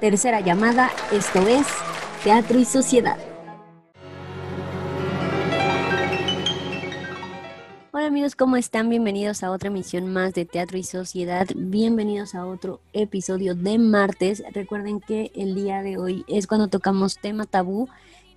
[0.00, 1.66] tercera llamada, esto es
[2.22, 3.18] Teatro y Sociedad.
[7.92, 8.90] Hola amigos, ¿cómo están?
[8.90, 11.46] Bienvenidos a otra emisión más de Teatro y Sociedad.
[11.54, 14.42] Bienvenidos a otro episodio de martes.
[14.52, 17.88] Recuerden que el día de hoy es cuando tocamos tema tabú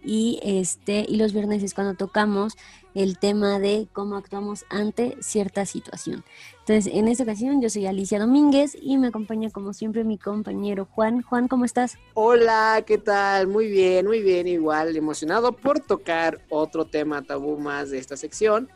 [0.03, 2.55] y este y los viernes es cuando tocamos
[2.93, 6.23] el tema de cómo actuamos ante cierta situación.
[6.59, 10.87] Entonces, en esta ocasión yo soy Alicia Domínguez y me acompaña como siempre mi compañero
[10.91, 11.21] Juan.
[11.21, 11.97] Juan, ¿cómo estás?
[12.15, 13.47] Hola, ¿qué tal?
[13.47, 18.69] Muy bien, muy bien, igual emocionado por tocar otro tema tabú más de esta sección.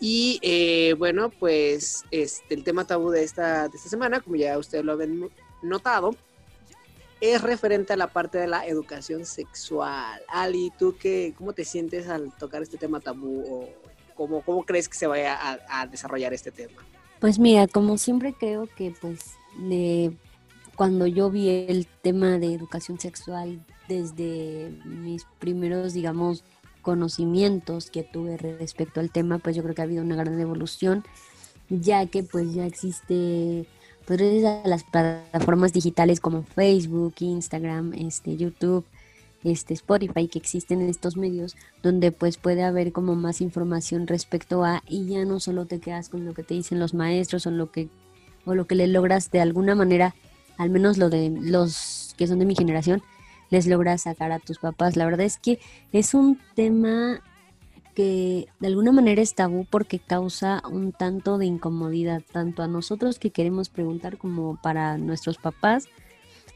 [0.00, 4.56] Y eh, bueno, pues este, el tema tabú de esta, de esta semana, como ya
[4.58, 5.30] ustedes lo han
[5.62, 6.14] notado,
[7.20, 10.20] es referente a la parte de la educación sexual.
[10.28, 13.68] Ali, ¿tú qué, cómo te sientes al tocar este tema tabú o
[14.14, 16.82] cómo, cómo crees que se vaya a, desarrollar este tema?
[17.20, 20.12] Pues mira, como siempre creo que pues de,
[20.76, 26.44] cuando yo vi el tema de educación sexual desde mis primeros, digamos,
[26.82, 31.04] conocimientos que tuve respecto al tema, pues yo creo que ha habido una gran evolución,
[31.70, 33.66] ya que pues ya existe
[34.06, 38.84] pues gracias a las plataformas digitales como Facebook, Instagram, este, YouTube,
[39.44, 44.64] este, Spotify, que existen en estos medios, donde pues puede haber como más información respecto
[44.64, 47.50] a, y ya no solo te quedas con lo que te dicen los maestros o
[47.50, 47.88] lo que,
[48.44, 50.14] o lo que le logras de alguna manera,
[50.58, 53.02] al menos lo de los que son de mi generación,
[53.50, 54.96] les logras sacar a tus papás.
[54.96, 55.60] La verdad es que
[55.92, 57.22] es un tema
[57.94, 63.18] que de alguna manera es tabú porque causa un tanto de incomodidad, tanto a nosotros
[63.18, 65.86] que queremos preguntar como para nuestros papás,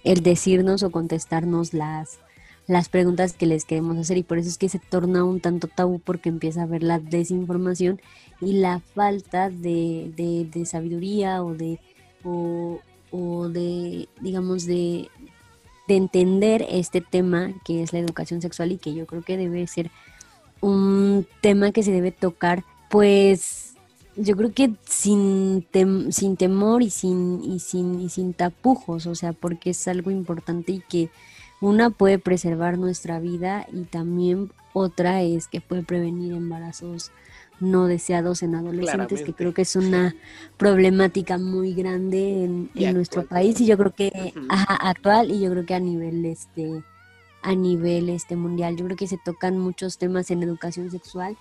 [0.05, 2.19] el decirnos o contestarnos las,
[2.67, 4.19] las preguntas que les queremos hacer.
[4.19, 6.99] Y por eso es que se torna un tanto tabú porque empieza a haber la
[6.99, 8.01] desinformación
[8.41, 10.13] y la falta de,
[10.53, 11.81] de, sabiduría o de,
[12.25, 12.81] o,
[13.11, 15.09] o de, digamos, de,
[15.89, 19.67] de entender este tema que es la educación sexual y que yo creo que debe
[19.67, 19.91] ser
[20.61, 23.75] un tema que se debe tocar, pues
[24.17, 25.67] yo creo que sin,
[26.11, 30.73] sin temor y sin, y, sin, y sin tapujos, o sea, porque es algo importante
[30.73, 31.11] y que
[31.61, 37.11] una puede preservar nuestra vida y también otra es que puede prevenir embarazos
[37.61, 40.15] no deseados en adolescentes, que creo que es una
[40.57, 45.75] problemática muy grande en, nuestro país y yo creo que actual y yo creo que
[45.75, 46.83] a nivel este
[47.49, 48.77] a nivel este mundial.
[48.77, 51.39] Yo creo que se tocan muchos temas en educación sexual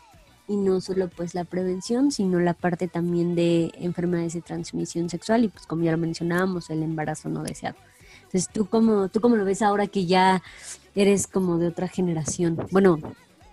[0.47, 5.43] y no solo pues la prevención, sino la parte también de enfermedades de transmisión sexual
[5.43, 7.75] y pues como ya lo mencionábamos, el embarazo no deseado.
[8.23, 10.41] Entonces, ¿tú cómo, tú cómo lo ves ahora que ya
[10.95, 12.57] eres como de otra generación?
[12.71, 12.99] Bueno,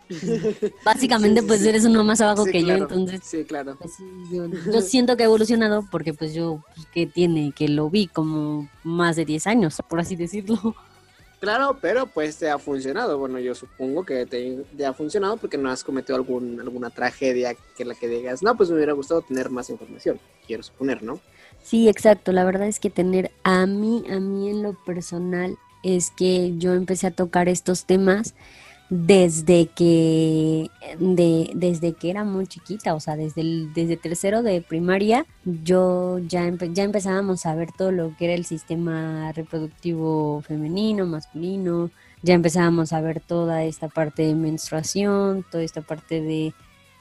[0.85, 3.77] básicamente pues eres uno más abajo que yo, entonces sí, claro.
[3.81, 3.95] Pues,
[4.31, 8.69] yo, siento que he evolucionado porque pues yo, pues, que tiene, que lo vi como
[8.85, 10.77] más de 10 años, por así decirlo.
[11.45, 13.19] Claro, pero pues te ha funcionado.
[13.19, 17.85] Bueno, yo supongo que te, ha funcionado porque no has cometido algún, alguna tragedia que
[17.85, 21.21] la que digas, no, pues me hubiera gustado tener más información, quiero suponer, ¿no?
[21.63, 22.33] Sí, exacto.
[22.33, 26.73] La verdad es que tener a mí, a mí en lo personal, es que yo
[26.73, 28.35] empecé a tocar estos temas
[28.97, 34.63] desde que, de, desde que era muy chiquita, o sea, desde, el, desde tercero de
[34.63, 41.07] primaria, yo ya, ya empezábamos a ver todo lo que era el sistema reproductivo femenino,
[41.07, 41.91] masculino,
[42.23, 46.55] ya empezábamos a ver toda esta parte de menstruación, toda esta parte de,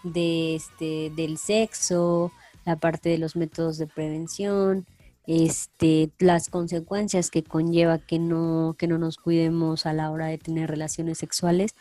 [0.04, 2.32] de este, del sexo,
[2.66, 4.88] la parte de los métodos de prevención,
[5.26, 10.38] este, las consecuencias que conlleva que no, que no nos cuidemos a la hora de
[10.38, 11.76] tener relaciones sexuales.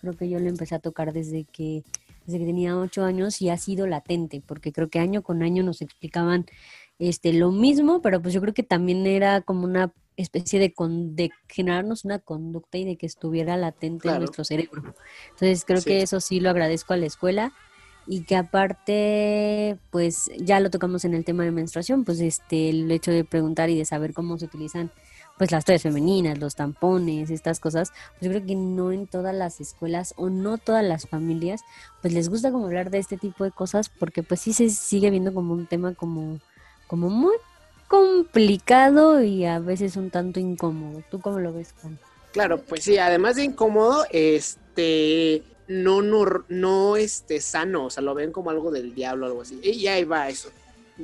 [0.00, 1.84] Creo que yo lo empecé a tocar desde que,
[2.26, 5.62] desde que tenía ocho años y ha sido latente, porque creo que año con año
[5.62, 6.46] nos explicaban
[6.98, 10.74] este, lo mismo, pero pues yo creo que también era como una especie de,
[11.12, 14.82] de generarnos una conducta y de que estuviera latente en nuestro cerebro.
[15.30, 17.52] Entonces creo que eso sí lo agradezco a la escuela
[18.08, 22.90] y que aparte, pues ya lo tocamos en el tema de menstruación, pues este, el
[22.90, 24.90] hecho de preguntar y de saber cómo se utilizan
[25.36, 29.34] pues las toallas femeninas, los tampones, estas cosas, pues yo creo que no en todas
[29.34, 31.60] las escuelas o no todas las familias,
[32.00, 35.10] pues les gusta como hablar de este tipo de cosas porque pues sí se sigue
[35.10, 36.40] viendo como un tema como,
[36.88, 37.36] como muy
[37.88, 41.02] complicado y a veces un tanto incómodo.
[41.10, 41.98] ¿Tú cómo lo ves, Juan?
[42.32, 48.14] Claro, pues sí, además de incómodo, este, no, no, no este, sano, o sea, lo
[48.14, 49.60] ven como algo del diablo, algo así.
[49.62, 50.50] Y ahí va eso.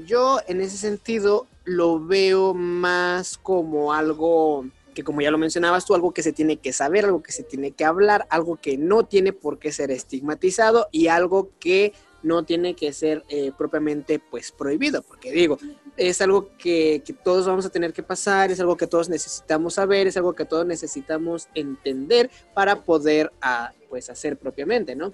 [0.06, 5.94] Yo en ese sentido lo veo más como algo que como ya lo mencionabas tú,
[5.94, 9.04] algo que se tiene que saber, algo que se tiene que hablar, algo que no
[9.04, 14.50] tiene por qué ser estigmatizado y algo que no tiene que ser eh, propiamente pues
[14.50, 15.58] prohibido, porque digo,
[15.96, 20.06] es algo que, todos vamos a tener que pasar, es algo que todos necesitamos saber,
[20.06, 25.12] es algo que todos necesitamos entender para poder a, pues hacer propiamente, ¿no?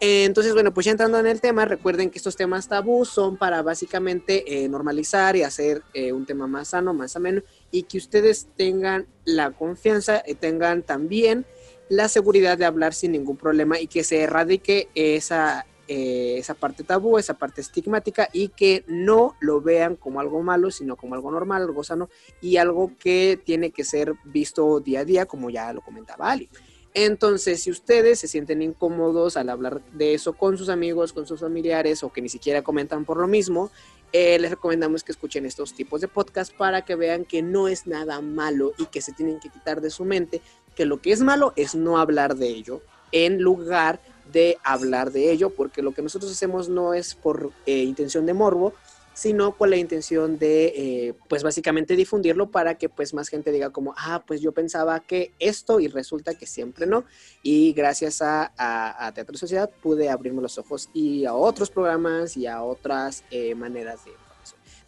[0.00, 3.60] Entonces, bueno, pues ya entrando en el tema, recuerden que estos temas tabú son para
[3.60, 8.48] básicamente eh, normalizar y hacer eh, un tema más sano, más ameno, y que ustedes
[8.56, 11.44] tengan la confianza y tengan también
[11.90, 16.84] la seguridad de hablar sin ningún problema y que se erradique esa, eh, esa parte
[16.84, 21.30] tabú, esa parte estigmática y que no lo vean como algo malo, sino como algo
[21.30, 22.08] normal, algo sano
[22.40, 26.48] y algo que tiene que ser visto día a día, como ya lo comentaba Ali.
[26.94, 31.40] Entonces, si ustedes se sienten incómodos al hablar de eso con sus amigos, con sus
[31.40, 33.70] familiares o que ni siquiera comentan por lo mismo,
[34.12, 37.86] eh, les recomendamos que escuchen estos tipos de podcast para que vean que no es
[37.86, 40.42] nada malo y que se tienen que quitar de su mente
[40.74, 44.00] que lo que es malo es no hablar de ello en lugar
[44.32, 48.32] de hablar de ello, porque lo que nosotros hacemos no es por eh, intención de
[48.32, 48.72] morbo,
[49.22, 53.70] sino con la intención de, eh, pues básicamente difundirlo para que pues más gente diga
[53.70, 57.04] como, ah, pues yo pensaba que esto y resulta que siempre no.
[57.40, 62.48] Y gracias a, a, Teatro Sociedad pude abrirme los ojos y a otros programas y
[62.48, 64.10] a otras eh, maneras de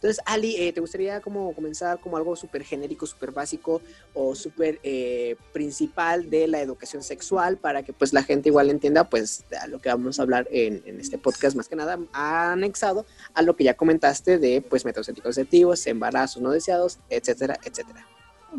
[0.05, 3.81] entonces, Ali, eh, ¿te gustaría como comenzar como algo súper genérico, súper básico
[4.13, 9.09] o súper eh, principal de la educación sexual para que pues la gente igual entienda
[9.09, 13.41] pues a lo que vamos a hablar en, este podcast más que nada anexado a
[13.41, 18.05] lo que ya comentaste de pues métodos anticonceptivos, embarazos no deseados, etcétera, etcétera?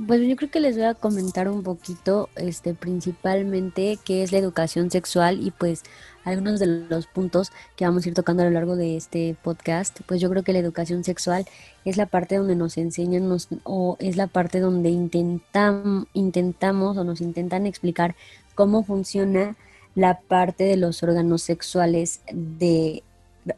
[0.04, 4.36] Pues yo creo que les voy a comentar un poquito, este, principalmente qué es la
[4.38, 5.84] educación sexual y pues
[6.22, 10.00] algunos de los puntos que vamos a ir tocando a lo largo de este podcast,
[10.06, 11.46] pues yo creo que la educación sexual
[11.86, 17.04] es la parte donde nos enseñan nos, o es la parte donde intentam, intentamos o
[17.04, 18.16] nos intentan explicar
[18.54, 19.56] cómo funciona
[19.94, 23.02] la parte de los órganos sexuales de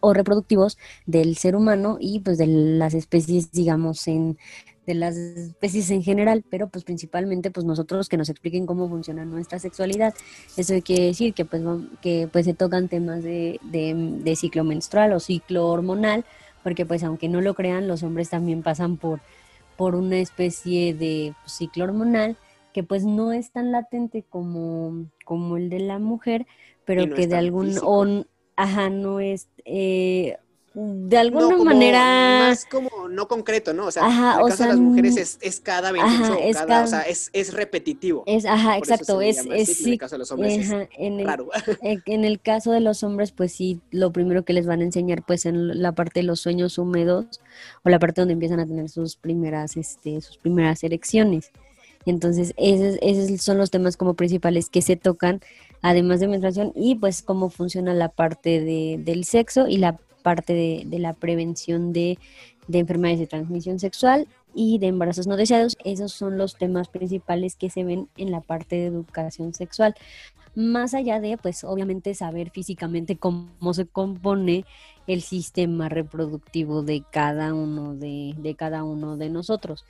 [0.01, 4.37] o reproductivos del ser humano y pues de las especies digamos en
[4.89, 9.27] de las especies en general, pero pues principalmente pues nosotros que nos expliquen cómo funciona
[9.27, 10.15] nuestra sexualidad.
[10.57, 11.63] Eso quiere decir que pues,
[12.01, 16.25] que pues se tocan temas de, de, ciclo menstrual o ciclo hormonal,
[16.63, 19.21] porque pues aunque no lo crean, los hombres también pasan por,
[19.77, 22.39] por una especie de pues, ciclo hormonal
[22.73, 26.47] que pues no es tan latente como, como el de la mujer,
[26.87, 27.75] pero que de algún...
[27.83, 28.25] O,
[28.57, 29.49] ajá, no es...
[29.67, 30.39] Eh,
[30.81, 33.87] de alguna manera más como no concreto, ¿no?
[33.87, 36.87] O sea, en el caso de las mujeres es, es cada 28 es cada, o
[36.87, 38.23] sea, es, es repetitivo.
[38.27, 41.27] Es, ajá, exacto, es, es sí, en el caso de los hombres es en el,
[41.27, 41.49] raro.
[41.83, 45.25] En el caso de los hombres, pues sí, lo primero que les van a enseñar,
[45.27, 47.41] pues en la parte de los sueños húmedos
[47.83, 51.51] o la parte donde empiezan a tener sus primeras, este, sus primeras erecciones.
[52.07, 55.41] Entonces, esos, esos son los temas como principales que se tocan,
[55.83, 59.99] además de menstruación, y pues cómo funciona la parte de, del sexo y la
[60.29, 62.19] parte de, la prevención de,
[62.71, 65.79] enfermedades de transmisión sexual y de embarazos no deseados.
[65.85, 69.95] Esos son los temas principales que se ven en la parte de educación sexual.
[70.55, 74.67] Más allá de, pues obviamente saber físicamente cómo se compone
[75.07, 79.87] el sistema reproductivo de cada uno de, de cada uno de nosotros.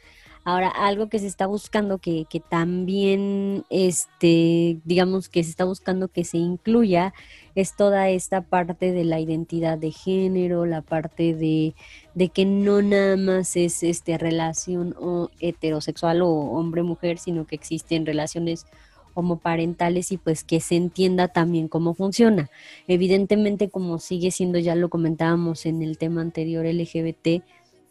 [0.48, 6.08] Ahora, algo que se está buscando que, que también, este, digamos que se está buscando
[6.08, 7.12] que se incluya
[7.54, 11.74] es toda esta parte de la identidad de género, la parte de,
[12.14, 18.06] de que no nada más es este relación o heterosexual o hombre-mujer, sino que existen
[18.06, 18.64] relaciones
[19.12, 22.50] homoparentales y pues que se entienda también cómo funciona.
[22.86, 27.42] Evidentemente, como sigue siendo, ya lo comentábamos en el tema anterior LGBT,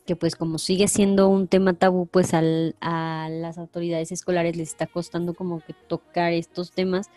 [0.08, 4.70] que pues como sigue siendo un tema tabú, pues al, a las autoridades escolares les
[4.70, 7.12] está costando como que tocar estos temas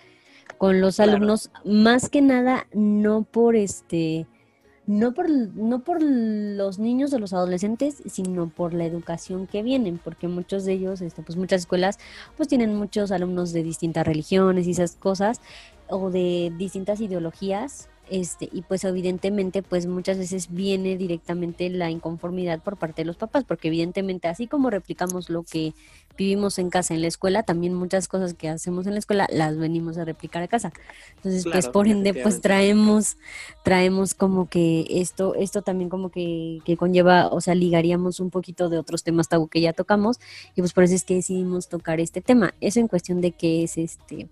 [0.58, 4.26] con los alumnos, más que nada no por este,
[4.86, 9.98] no por, no por los niños o los adolescentes, sino por la educación que vienen,
[10.02, 11.98] porque muchos de ellos, este, pues muchas escuelas,
[12.36, 15.40] pues tienen muchos alumnos de distintas religiones y esas cosas,
[15.88, 22.60] o de distintas ideologías, este, y pues evidentemente pues muchas veces viene directamente la inconformidad
[22.60, 25.74] por parte de los papás, porque evidentemente así como replicamos lo que
[26.16, 29.56] vivimos en casa, en la escuela, también muchas cosas que hacemos en la escuela las
[29.56, 30.70] venimos a replicar a casa.
[31.16, 33.16] Entonces, pues por ende, pues traemos,
[33.64, 38.68] traemos como que esto, esto también como que, que conlleva, o sea, ligaríamos un poquito
[38.68, 40.20] de otros temas tabú que ya tocamos,
[40.54, 42.52] y pues por eso es que decidimos tocar este tema.
[42.60, 44.28] Eso en cuestión de qué es este,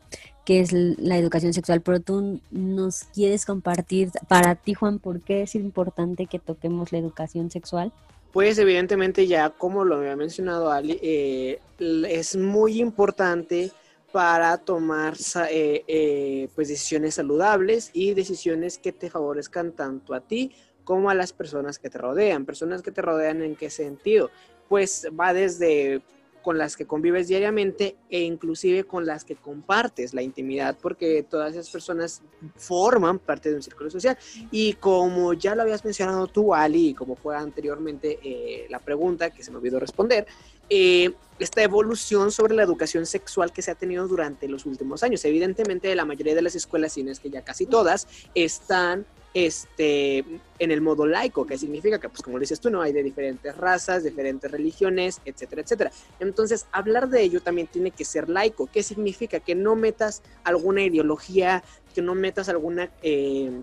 [0.48, 5.42] qué es la educación sexual, pero tú nos quieres compartir para ti, Juan, por qué
[5.42, 7.92] es importante que toquemos la educación sexual.
[8.32, 13.72] Pues evidentemente ya como lo había mencionado Ali, eh, es muy importante
[14.10, 15.18] para tomar
[15.50, 20.52] eh, eh, pues decisiones saludables y decisiones que te favorezcan tanto a ti
[20.82, 22.46] como a las personas que te rodean.
[22.46, 24.30] Personas que te rodean en qué sentido?
[24.66, 26.00] Pues va desde
[26.48, 31.52] con las que convives diariamente e inclusive con las que compartes la intimidad, porque todas
[31.52, 32.22] esas personas
[32.56, 34.16] forman parte de un círculo social.
[34.50, 39.28] Y como ya lo habías mencionado tú, Ali, y como fue anteriormente eh, la pregunta
[39.28, 40.26] que se me olvidó responder,
[40.70, 45.22] eh, esta evolución sobre la educación sexual que se ha tenido durante los últimos años.
[45.26, 50.18] Evidentemente, la mayoría de las escuelas, si no es que ya casi todas, están este,
[50.58, 53.56] en el modo laico, que significa que, pues como dices tú, no hay de diferentes
[53.56, 55.92] razas, diferentes religiones, etcétera, etcétera.
[56.20, 58.66] Entonces, hablar de ello también tiene que ser laico.
[58.66, 59.40] ¿Qué significa?
[59.40, 61.62] Que no metas alguna ideología,
[61.94, 63.62] que no metas alguna eh,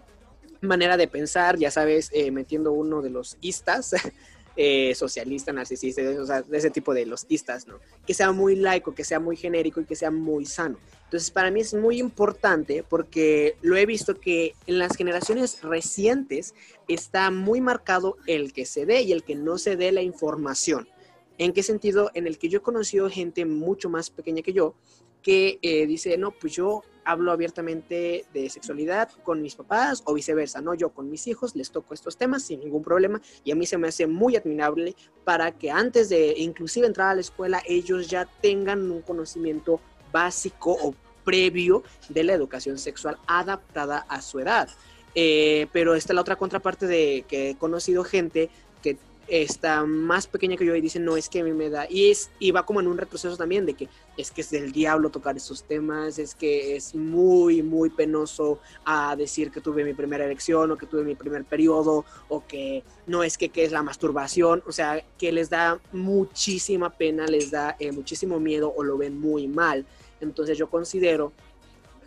[0.62, 3.96] manera de pensar, ya sabes, eh, metiendo uno de los istas.
[4.58, 7.82] Eh, socialista, narcisista, de ese tipo de los istas, ¿no?
[8.08, 10.78] Que sea muy laico, que sea muy genérico y que sea muy sano.
[11.16, 16.54] Entonces, para mí es muy importante porque lo he visto que en las generaciones recientes
[16.90, 20.90] está muy marcado el que se dé y el que no se dé la información.
[21.38, 22.12] ¿En qué sentido?
[22.16, 24.76] En el que yo he conocido gente mucho más pequeña que yo
[25.22, 30.60] que eh, dice, no, pues yo hablo abiertamente de sexualidad con mis papás o viceversa,
[30.60, 30.74] ¿no?
[30.74, 33.78] Yo con mis hijos les toco estos temas sin ningún problema y a mí se
[33.78, 38.26] me hace muy admirable para que antes de inclusive entrar a la escuela ellos ya
[38.42, 39.80] tengan un conocimiento
[40.12, 40.96] básico o
[41.26, 44.70] previo de la educación sexual adaptada a su edad.
[45.16, 48.50] Eh, pero está la otra contraparte de que he conocido gente
[48.84, 51.88] que está más pequeña que yo y dice, no, es que a mí me da,
[51.90, 54.72] y, es, y va como en un retroceso también de que es que es del
[54.72, 59.94] diablo tocar esos temas, es que es muy, muy penoso a decir que tuve mi
[59.94, 63.72] primera elección o que tuve mi primer periodo o que no es que, que es
[63.72, 68.84] la masturbación, o sea, que les da muchísima pena, les da eh, muchísimo miedo o
[68.84, 69.86] lo ven muy mal.
[70.26, 71.32] Entonces yo considero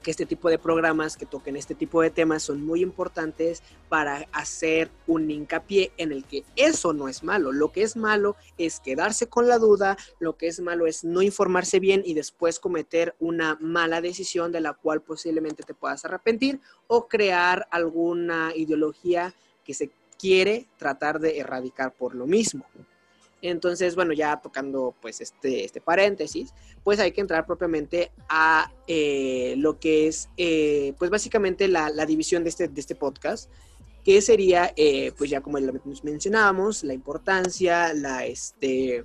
[0.03, 4.29] que este tipo de programas que toquen este tipo de temas son muy importantes para
[4.33, 7.53] hacer un hincapié en el que eso no es malo.
[7.53, 11.23] Lo que es malo es quedarse con la duda, lo que es malo es no
[11.23, 16.61] informarse bien y después cometer una mala decisión de la cual posiblemente te puedas arrepentir
[16.87, 19.35] o crear alguna ideología
[19.65, 22.65] que se quiere tratar de erradicar por lo mismo.
[23.43, 26.53] Entonces, bueno, ya tocando pues este, este paréntesis,
[26.83, 32.43] pues hay que entrar propiamente a eh, lo que es, eh, pues básicamente la, división
[32.43, 33.51] de este, de este podcast,
[34.05, 35.59] que sería, eh, pues ya como
[36.03, 39.05] mencionábamos, la importancia, la, este,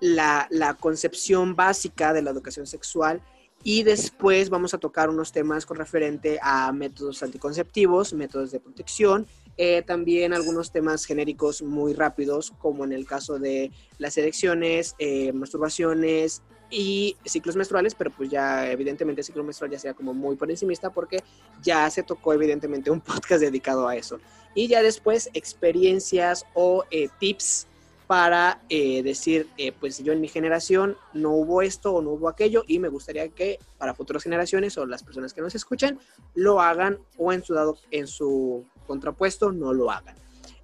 [0.00, 3.22] la, la concepción básica de la educación sexual.
[3.66, 9.26] Y después vamos a tocar unos temas con referente a métodos anticonceptivos, métodos de protección
[9.56, 15.32] eh, también algunos temas genéricos muy rápidos, como en el caso de las elecciones, eh,
[15.32, 20.34] masturbaciones y ciclos menstruales, pero pues ya evidentemente el ciclo menstrual ya sea como muy
[20.34, 21.22] por encimista porque
[21.62, 24.18] ya se tocó evidentemente un podcast dedicado a eso.
[24.56, 27.68] Y ya después experiencias o eh, tips
[28.06, 29.48] para decir,
[29.80, 33.30] pues yo en mi generación no hubo esto o no hubo aquello y me gustaría
[33.30, 35.98] que para futuras generaciones o las personas que nos escuchan
[36.34, 40.16] lo hagan o en su dado en su contrapuesto, no lo hagan.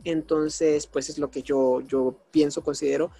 [0.05, 3.11] Entonces, pues es lo que yo, yo pienso, considero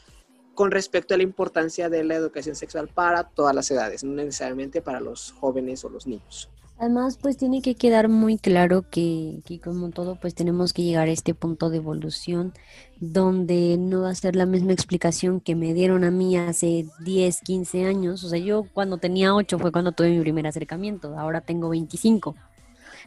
[0.55, 4.83] con respecto a la importancia de la educación sexual para todas las edades, no necesariamente
[4.83, 6.51] para los jóvenes o los niños.
[6.77, 11.09] Además, pues tiene que quedar muy claro que, que, como todo, pues tenemos que llegar
[11.09, 12.55] a este punto de evolución
[13.01, 17.41] donde no va a ser la misma explicación que me dieron a mí hace 10,
[17.43, 18.25] 15 años.
[18.25, 22.35] O sea, yo cuando tenía 8 fue cuando tuve mi primer acercamiento, ahora tengo 25.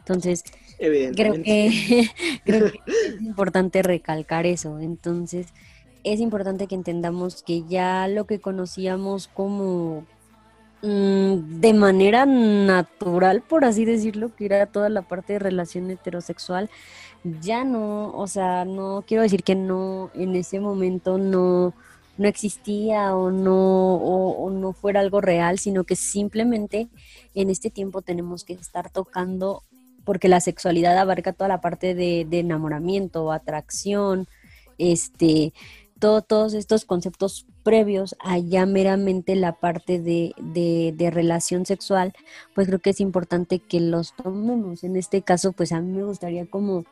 [0.06, 0.44] Entonces,
[0.78, 2.10] creo que,
[2.44, 4.78] creo que es importante recalcar eso.
[4.78, 5.46] Entonces,
[6.04, 10.04] es importante que entendamos que ya lo que conocíamos como
[10.82, 16.68] mm, de manera natural, por así decirlo, que era toda la parte de relación heterosexual,
[17.40, 21.72] ya no, o sea, no quiero decir que no, en ese momento no,
[22.18, 26.88] no existía o no, o no fuera algo real, sino que simplemente
[27.34, 29.62] en este tiempo tenemos que estar tocando
[30.04, 34.26] porque la sexualidad abarca toda la parte de, enamoramiento, atracción,
[34.78, 35.52] este,
[35.98, 42.12] todos estos conceptos previos a ya meramente la parte de, de, relación sexual,
[42.54, 44.84] pues creo que es importante que los tomemos.
[44.84, 46.84] En este caso, pues a mí me gustaría como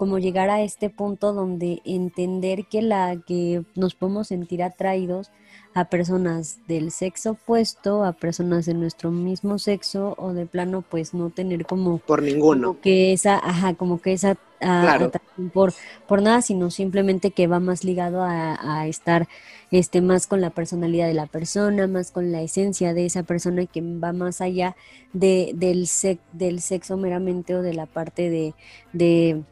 [0.00, 5.30] como llegar a este punto donde entender que la que nos podemos sentir atraídos
[5.74, 11.12] a personas del sexo opuesto, a personas de nuestro mismo sexo o de plano pues
[11.12, 12.80] no tener como por ninguno.
[12.80, 15.10] que esa ajá como que esa ah,
[15.52, 15.74] por
[16.08, 19.28] por nada sino simplemente que va más ligado a, estar
[19.70, 23.66] este más con la personalidad de la persona más con la esencia de esa persona
[23.66, 24.76] que va más allá
[25.12, 25.86] de del
[26.32, 28.54] del sexo meramente o de la parte de
[28.94, 29.44] de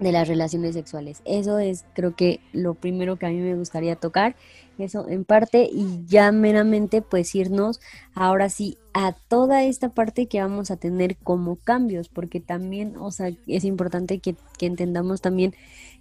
[0.00, 1.22] las relaciones sexuales.
[1.24, 4.34] Eso es creo que lo primero que a mí me gustaría tocar,
[4.78, 7.80] eso en parte y ya meramente pues irnos
[8.14, 13.10] ahora sí a toda esta parte que vamos a tener como cambios, porque también, o
[13.12, 15.54] sea, es importante que, que entendamos también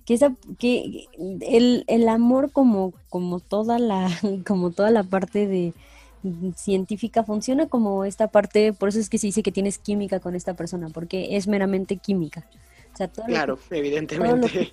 [0.06, 1.06] que esa que
[1.42, 4.10] el, el amor como como toda la
[4.48, 5.74] como toda la parte de
[6.56, 10.36] científica funciona como esta parte, por eso es que se dice que tienes química con
[10.36, 12.46] esta persona, porque es meramente química
[13.26, 14.72] claro, evidentemente.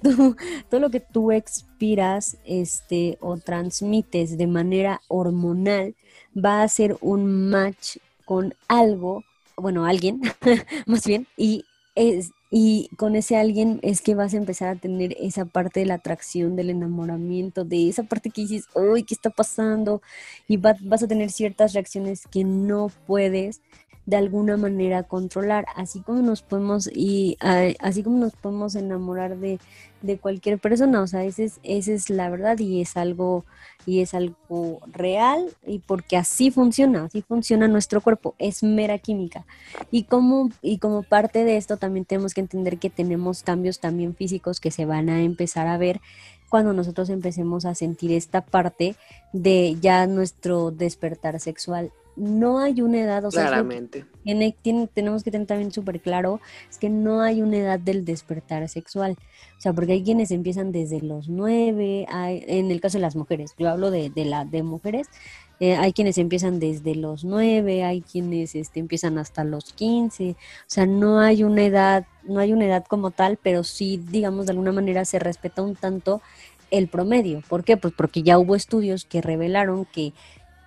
[0.68, 5.94] Todo lo, que, tú expiras este, o transmites de manera hormonal
[6.36, 9.24] va a ser un match con algo,
[9.56, 10.20] bueno, alguien,
[10.86, 15.16] más bien, y es, y con ese alguien es que vas a empezar a tener
[15.20, 19.30] esa parte de la atracción, del enamoramiento, de esa parte que dices, uy, ¿qué está
[19.30, 20.02] pasando?
[20.48, 23.60] Y vas a tener ciertas reacciones que no puedes
[24.06, 27.36] de alguna manera controlar, así como nos podemos y
[27.80, 29.60] así como nos podemos enamorar de,
[30.02, 33.44] de cualquier persona, o sea, esa es, esa es la verdad y es algo
[33.86, 39.44] y es algo real y porque así funciona, así funciona nuestro cuerpo, es mera química.
[39.90, 44.14] Y como y como parte de esto también tenemos que entender que tenemos cambios también
[44.14, 46.00] físicos que se van a empezar a ver
[46.50, 48.96] cuando nosotros empecemos a sentir esta parte
[49.32, 54.04] de ya nuestro despertar sexual no hay una edad, o sea, Claramente.
[54.24, 54.54] Tiene,
[54.92, 59.16] tenemos que tener también súper claro, es que no hay una edad del despertar sexual,
[59.56, 63.16] o sea, porque hay quienes empiezan desde los nueve, hay, en el caso de las
[63.16, 65.08] mujeres, yo hablo de, de la, de mujeres,
[65.60, 70.64] eh, hay quienes empiezan desde los nueve, hay quienes este, empiezan hasta los quince, o
[70.66, 74.52] sea, no hay una edad, no hay una edad como tal, pero sí, digamos, de
[74.52, 76.22] alguna manera se respeta un tanto
[76.70, 77.42] el promedio.
[77.48, 77.76] ¿Por qué?
[77.76, 80.12] Pues porque ya hubo estudios que revelaron que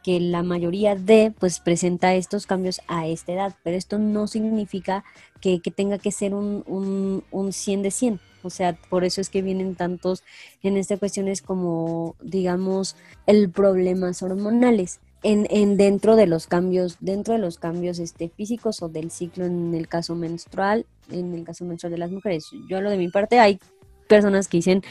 [0.04, 5.04] que la mayoría de pues presenta estos cambios a esta edad, pero esto no significa
[5.40, 8.20] que, tenga que ser un, un, un 100 de 100.
[8.44, 10.24] O sea, por eso es que vienen tantos
[10.62, 12.96] en esta cuestiones como, digamos,
[13.26, 15.00] el problemas hormonales.
[15.26, 19.46] En, en, dentro de los cambios, dentro de los cambios este, físicos o del ciclo
[19.46, 22.50] en el caso menstrual, en el caso menstrual de las mujeres.
[22.70, 23.58] Yo lo de mi parte, hay
[24.10, 24.84] personas que dicen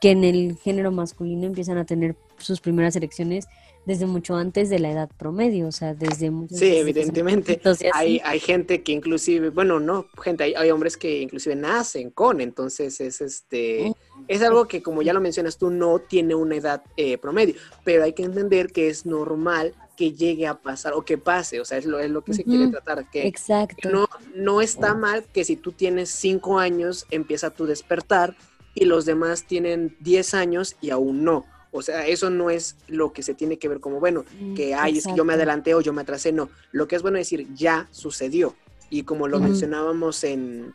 [0.00, 3.46] que en el género masculino empiezan a tener sus primeras elecciones
[3.86, 7.60] desde mucho antes de la edad promedio, o sea, desde muchos Sí, evidentemente.
[7.94, 13.00] Hay, hay gente que inclusive, bueno, no, gente, hay, hombres que inclusive nacen con, entonces
[13.00, 13.92] es este,
[14.28, 18.04] es algo que como ya lo mencionas tú, no tiene una edad eh, promedio, pero
[18.04, 21.78] hay que entender que es normal que llegue a pasar o que pase, o sea,
[21.78, 23.90] es lo, es lo que se quiere tratar, que, Exacto.
[23.90, 28.36] no, no está mal que si tú tienes cinco años empieza tu despertar
[28.74, 31.44] y los demás tienen 10 años y aún no.
[31.72, 34.74] O sea, eso no es lo que se tiene que ver como, bueno, mm, que
[34.74, 36.50] hay, es que yo me adelanté o yo me atrasé, no.
[36.72, 38.56] Lo que es bueno decir, ya sucedió.
[38.90, 40.74] Y como lo mencionábamos en,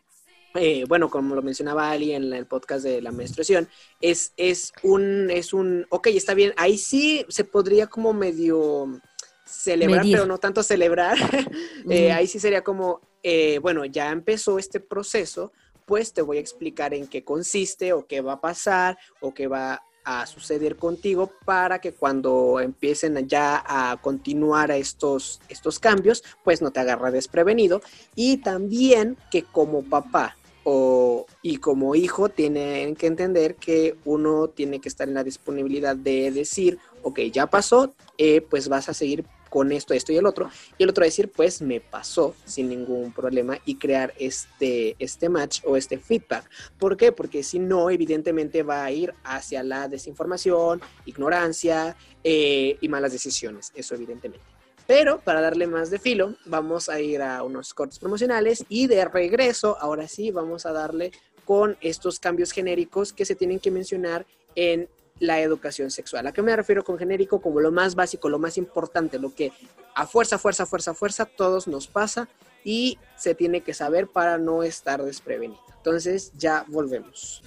[0.56, 3.68] eh, bueno, como lo mencionaba Ali en el podcast de la menstruación,
[4.00, 9.02] es, es un, es un, ok, está bien, ahí sí se podría como medio
[9.46, 11.18] celebrar, pero no tanto celebrar.
[11.88, 15.52] Eh, ahí sí sería como, eh, bueno, ya empezó este proceso,
[15.86, 19.46] pues te voy a explicar en qué consiste o qué va a pasar o qué
[19.46, 26.62] va a suceder contigo para que cuando empiecen ya a continuar estos, estos cambios, pues
[26.62, 27.82] no te agarra desprevenido.
[28.16, 34.80] Y también que como papá o, y como hijo tienen que entender que uno tiene
[34.80, 39.26] que estar en la disponibilidad de decir, ok, ya pasó, eh, pues vas a seguir
[39.50, 43.12] con esto, esto y el otro, y el otro decir, pues me pasó sin ningún
[43.12, 46.50] problema y crear este, este match o este feedback.
[46.78, 47.12] ¿Por qué?
[47.12, 53.72] Porque si no, evidentemente va a ir hacia la desinformación, ignorancia eh, y malas decisiones,
[53.76, 54.46] eso evidentemente.
[54.88, 59.06] Pero para darle más de filo, vamos a ir a unos cortes promocionales y de
[59.06, 61.12] regreso, ahora sí, vamos a darle
[61.44, 64.88] con estos cambios genéricos que se tienen que mencionar en
[65.20, 66.28] la educación sexual.
[66.28, 67.42] ¿A qué me refiero con genérico?
[67.42, 69.52] Como lo más básico, lo más importante, lo que
[69.96, 72.28] a fuerza, fuerza, fuerza, fuerza, todos nos pasa
[72.64, 75.62] y se tiene que saber para no estar desprevenido.
[75.78, 77.44] Entonces ya volvemos.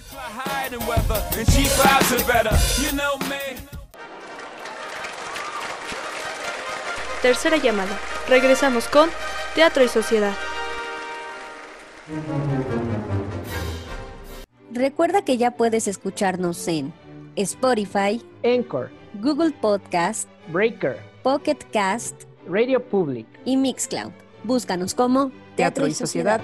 [7.20, 7.98] Tercera llamada.
[8.28, 9.10] Regresamos con
[9.54, 10.34] Teatro y Sociedad.
[14.70, 16.92] Recuerda que ya puedes escucharnos en
[17.38, 18.90] Spotify, Anchor,
[19.22, 24.10] Google Podcast, Breaker, Pocket Cast, Radio Public y Mixcloud.
[24.42, 26.40] Búscanos como Teatro y Sociedad.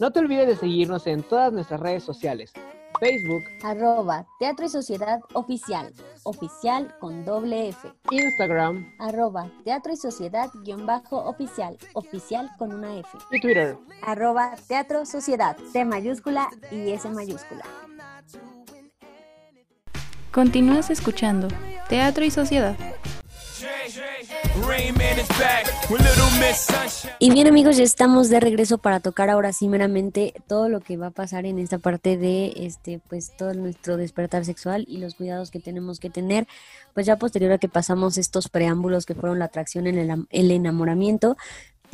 [0.00, 2.52] No te olvides de seguirnos en todas nuestras redes sociales.
[2.98, 5.92] Facebook, arroba Teatro y Sociedad Oficial,
[6.24, 12.96] oficial con doble F, Instagram arroba Teatro y Sociedad guion bajo oficial, oficial con una
[12.98, 13.76] F, y Twitter.
[14.02, 17.64] arroba Teatro Sociedad, T mayúscula y S mayúscula.
[20.34, 21.46] Continúas escuchando
[21.88, 22.76] Teatro y Sociedad.
[27.20, 30.96] Y bien amigos, ya estamos de regreso para tocar ahora sí meramente todo lo que
[30.96, 35.14] va a pasar en esta parte de este pues todo nuestro despertar sexual y los
[35.14, 36.48] cuidados que tenemos que tener,
[36.94, 40.50] pues ya posterior a que pasamos estos preámbulos que fueron la atracción en el, el
[40.50, 41.36] enamoramiento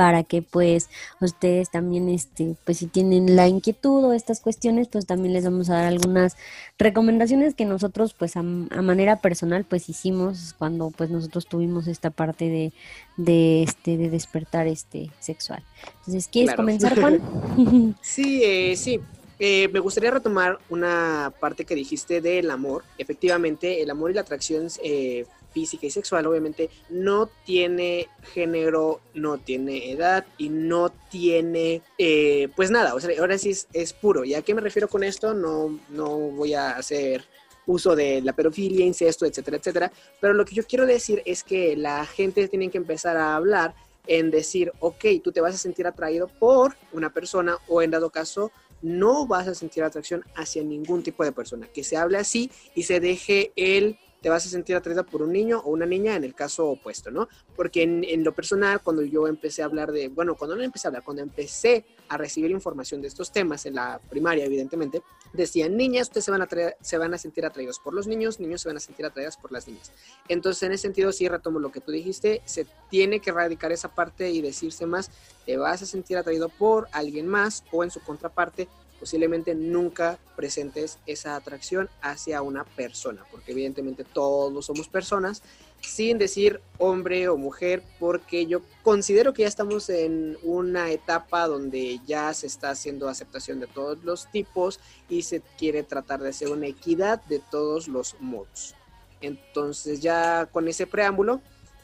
[0.01, 0.89] para que pues
[1.21, 5.69] ustedes también este pues si tienen la inquietud o estas cuestiones pues también les vamos
[5.69, 6.39] a dar algunas
[6.79, 12.09] recomendaciones que nosotros pues a, a manera personal pues hicimos cuando pues nosotros tuvimos esta
[12.09, 12.73] parte de
[13.19, 15.63] de este de despertar este sexual.
[15.99, 16.63] Entonces, ¿quieres Claro.
[16.63, 17.21] comenzar, Juan?
[18.01, 19.01] Sí, eh, sí.
[19.39, 22.85] Eh, me gustaría retomar una parte que dijiste del amor.
[22.97, 29.39] Efectivamente, el amor y la atracción eh, física y sexual obviamente no tiene género, no
[29.39, 32.95] tiene edad y no tiene eh, pues nada.
[32.95, 34.25] O sea, ahora sí es, puro.
[34.25, 35.35] ¿Y a qué me refiero con esto?
[35.35, 37.25] No, no voy a hacer
[37.67, 39.93] uso de la pedofilia, incesto, etcétera, etcétera.
[40.21, 43.75] Pero lo que yo quiero decir es que la gente tiene que empezar a hablar
[44.07, 48.11] en decir, ok, tú te vas a sentir atraído por una persona o en dado
[48.11, 48.51] caso
[48.83, 51.69] no vas a sentir atracción hacia ningún tipo de persona.
[51.69, 55.33] Que se hable así y se deje el te vas a sentir atraída por un
[55.33, 57.28] niño o una niña en el caso opuesto, ¿no?
[57.56, 60.87] Porque en, en lo personal, cuando yo empecé a hablar de, bueno, cuando no empecé
[60.87, 65.02] a hablar, cuando empecé a recibir información de estos temas en la primaria, evidentemente,
[65.33, 66.48] decían, niñas, ustedes se van a,
[66.80, 69.52] se van a sentir atraídos por los niños, niños se van a sentir atraídas por
[69.52, 69.92] las niñas.
[70.28, 73.94] Entonces, en ese sentido, sí retomo lo que tú dijiste, se tiene que erradicar esa
[73.94, 75.11] parte y decirse más,
[75.46, 78.68] te vas a sentir atraído por alguien más o en su contraparte,
[79.01, 85.43] posiblemente nunca presentes esa atracción hacia una persona, porque evidentemente todos somos personas,
[85.81, 92.01] sin decir hombre o mujer, porque yo considero que ya estamos en una etapa donde
[92.07, 96.51] ya se está haciendo aceptación de todos los tipos y se quiere tratar de hacer
[96.51, 98.75] una equidad de todos los modos.
[99.23, 101.41] Entonces ya con ese preámbulo,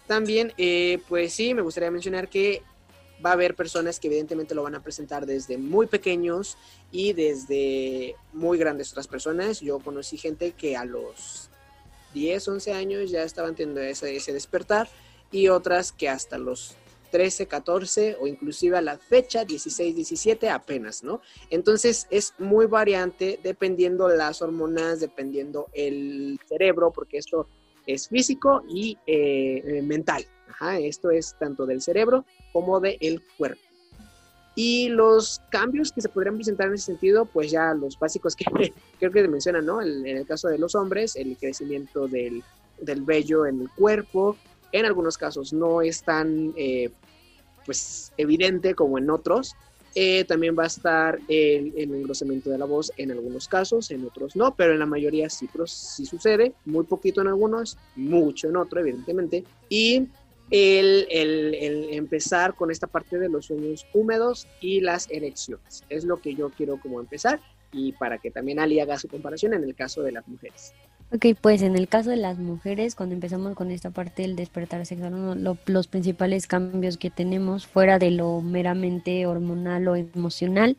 [0.07, 2.63] también eh, pues sí, me gustaría mencionar que
[3.25, 6.57] va a haber personas que evidentemente lo van a presentar desde muy pequeños
[6.91, 9.61] y desde muy grandes otras personas.
[9.61, 11.51] Yo conocí gente que a los
[12.15, 14.89] 10, 11 años ya estaban teniendo ese, ese despertar
[15.31, 16.77] y otras que hasta los
[17.11, 21.21] 13, 14 o inclusive a la fecha 16, 17 apenas, ¿no?
[21.51, 27.49] Entonces es muy variante dependiendo las hormonas, dependiendo el cerebro, porque esto
[27.87, 30.25] es físico y eh, eh, mental.
[30.49, 33.61] Ajá, esto es tanto del cerebro como del cuerpo.
[34.55, 38.45] Y los cambios que se podrían presentar en ese sentido, pues ya los básicos que
[38.99, 39.83] creo que mencionan, ¿no?
[39.83, 42.43] En el caso de los hombres, el crecimiento del,
[42.81, 44.37] del vello en el cuerpo,
[44.73, 46.91] en algunos casos no es tan eh,
[47.65, 49.55] pues evidente como en otros.
[49.99, 54.05] Eh, también va a estar el, el engrosamiento de la voz en algunos casos, en
[54.05, 58.49] otros no, pero en la mayoría sí, pero sí sucede, muy poquito en algunos, mucho
[58.51, 59.43] en otros, evidentemente.
[59.71, 60.07] Y
[60.51, 65.83] el, el- el empezar con esta parte de los sueños húmedos y las erecciones.
[65.89, 67.41] Es lo que yo quiero como empezar
[67.73, 70.75] y para que también Ali haga su comparación en el caso de las mujeres.
[71.13, 74.85] Ok, pues en el caso de las mujeres, cuando empezamos con esta parte del despertar
[74.87, 80.77] sexual, uno- lo- los principales cambios que tenemos fuera de lo meramente hormonal o emocional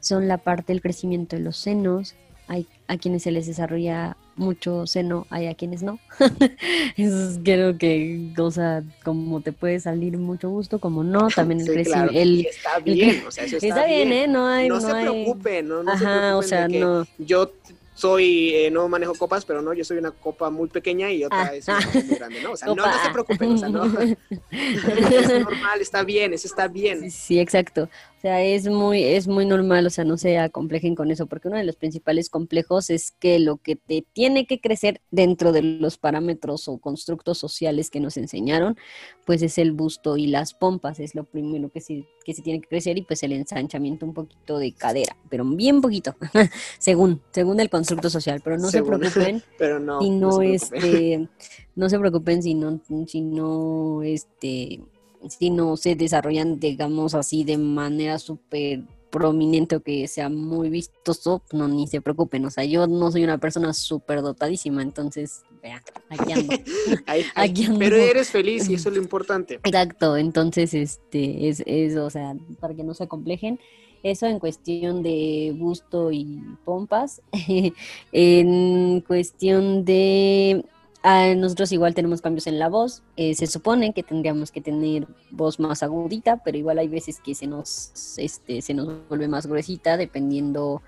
[0.00, 2.14] son la parte del crecimiento de los senos.
[2.48, 6.00] Hay a quienes se les desarrolla mucho seno, hay a quienes no.
[6.96, 11.60] Eso es, creo que, o sea, como te puede salir mucho gusto, como no, también
[11.60, 12.12] el Sí, crecimiento.
[12.12, 14.26] claro, está bien, o sea, eso está, está bien, ¿eh?
[14.26, 14.68] No hay.
[14.68, 15.82] no, se hay- preocupen, ¿no?
[15.84, 17.06] No se Ajá, o preocupen sea, no.
[17.18, 17.52] yo
[17.98, 21.46] soy, eh, no manejo copas, pero no, yo soy una copa muy pequeña y otra
[21.46, 21.54] Ah.
[21.56, 22.52] es una copa muy grande, ¿no?
[22.52, 23.84] O sea, no, Copa no se preocupen, o sea, no.
[24.52, 27.00] es normal, está bien, eso está bien.
[27.00, 27.88] Sí, sí, exacto.
[28.18, 31.48] O sea, es muy, es muy normal, o sea, no se acomplejen con eso, porque
[31.48, 35.62] uno de los principales complejos es que lo que te tiene que crecer dentro de
[35.62, 38.76] los parámetros o constructos sociales que nos enseñaron,
[39.24, 42.60] pues es el busto y las pompas, es lo primero que se, que se tiene
[42.60, 46.14] que crecer y pues el ensanchamiento un poquito de cadera, pero bien poquito,
[46.78, 49.02] según, según el constructo social, pero no Según.
[49.02, 51.26] se preocupen Pero no, si este,
[51.74, 54.82] no se preocupen si no, si no, este,
[55.26, 61.42] si no se desarrollan, digamos así, de manera súper prominente o que sea muy vistoso,
[61.52, 65.82] no, ni se preocupen, o sea, yo no soy una persona súper dotadísima, entonces, vea,
[66.08, 66.54] aquí ando.
[67.06, 67.78] Ay, ay, aquí ando.
[67.78, 69.54] pero eres feliz y eso es lo importante.
[69.64, 73.58] Exacto, entonces, este, es, es, o sea, para que no se acomplejen.
[74.04, 77.20] Eso en cuestión de busto y pompas.
[78.12, 80.64] en cuestión de
[81.02, 83.02] Ah, nosotros igual tenemos cambios en la voz.
[83.16, 87.34] Eh, se supone que tendríamos que tener voz más agudita, pero igual hay veces que
[87.34, 90.82] se nos, este, se nos vuelve más gruesita dependiendo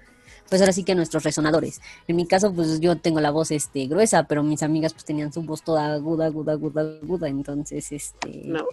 [0.50, 1.80] pues ahora sí que nuestros resonadores.
[2.08, 5.32] En mi caso, pues yo tengo la voz este gruesa, pero mis amigas pues tenían
[5.32, 8.66] su voz toda aguda, aguda, aguda, aguda, entonces este No.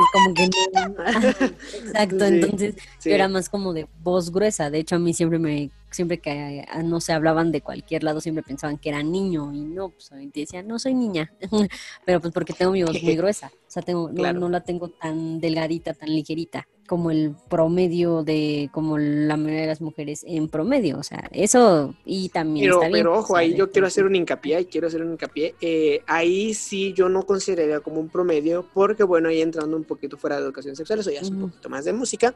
[0.00, 1.28] Es como que no- Ajá,
[1.84, 3.08] exacto, Sí, entonces sí.
[3.10, 4.70] yo era más como de voz gruesa.
[4.70, 8.20] De hecho, a mí siempre me siempre que ah, no se hablaban de cualquier lado
[8.20, 11.32] siempre pensaban que era niño y no, pues y decían, "No soy niña."
[12.04, 13.50] pero pues porque tengo mi voz muy gruesa.
[13.54, 14.40] O sea, tengo no, Claro.
[14.40, 19.66] no la tengo tan delgadita, tan ligerita como el promedio de como la mayoría de
[19.66, 23.00] las mujeres en promedio, o sea, eso y también Pero, está bien.
[23.00, 25.56] pero o ojo, sea, ahí yo quiero hacer un hincapié, ahí quiero hacer un hincapié.
[25.60, 30.16] eh, ahí sí yo no consideraría como un promedio, porque bueno, ahí entrando un poquito
[30.16, 32.34] fuera de educación sexual, eso ya es un poquito más de música,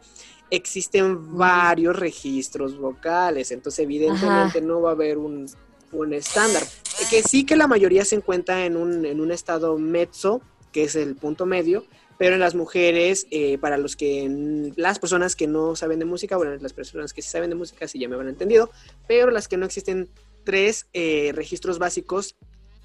[0.50, 5.46] existen varios registros vocales, entonces evidentemente no va a haber un,
[5.92, 6.62] un estándar.
[7.10, 10.94] Que sí que la mayoría se encuentra en un, en un estado mezzo, que es
[10.94, 11.84] el punto medio,
[12.20, 16.36] pero en las mujeres, eh, para los que, las personas que no saben de música,
[16.36, 18.70] bueno, las personas que sí saben de música sí ya me habrán entendido,
[19.08, 20.10] pero las que no existen
[20.44, 22.36] tres eh, registros básicos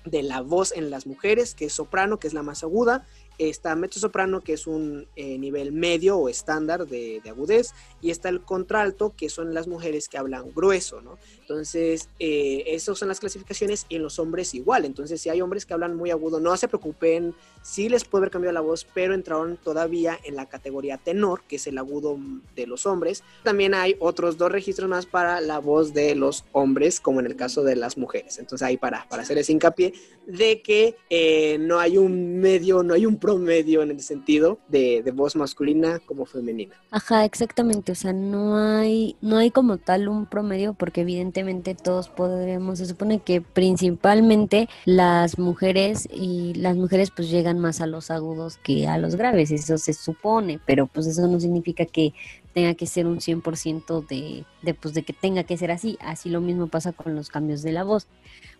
[0.05, 3.05] de la voz en las mujeres, que es soprano, que es la más aguda,
[3.37, 8.29] está mezzosoprano, que es un eh, nivel medio o estándar de, de agudez, y está
[8.29, 11.17] el contralto, que son las mujeres que hablan grueso, ¿no?
[11.45, 14.83] Entonces, eh, esas son las clasificaciones y en los hombres igual.
[14.83, 18.31] Entonces, si hay hombres que hablan muy agudo, no se preocupen, sí les puede haber
[18.31, 22.17] cambiado la voz, pero entraron todavía en la categoría tenor, que es el agudo
[22.55, 23.23] de los hombres.
[23.43, 27.35] También hay otros dos registros más para la voz de los hombres, como en el
[27.35, 28.39] caso de las mujeres.
[28.39, 29.93] Entonces, ahí para, para hacer ese hincapié
[30.25, 35.01] de que eh, no hay un medio, no hay un promedio en el sentido de,
[35.15, 36.75] voz masculina como femenina.
[36.91, 42.07] Ajá, exactamente, o sea, no hay, no hay como tal un promedio porque evidentemente todos
[42.07, 48.11] podremos, se supone que principalmente las mujeres y las mujeres pues llegan más a los
[48.11, 52.13] agudos que a los graves, eso se supone, pero pues eso no significa que
[52.53, 56.29] tenga que ser un 100% de, de pues de que tenga que ser así, así
[56.29, 58.07] lo mismo pasa con los cambios de la voz.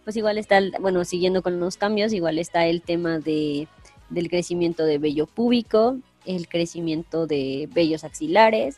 [0.04, 3.68] Pues igual está, bueno, siguiendo con los cambios, igual está el tema de
[4.10, 8.78] del crecimiento de vello púbico, el crecimiento de vellos axilares,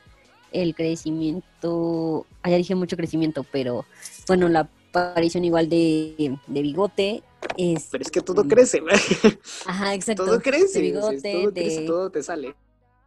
[0.52, 3.86] el crecimiento, ah, ya dije mucho crecimiento, pero
[4.28, 7.24] bueno, la aparición igual de, de bigote
[7.58, 8.82] es, Pero es que todo crece,
[9.66, 12.56] ajá, exacto, todo crece, de bigote, todo de, crece, todo te sale.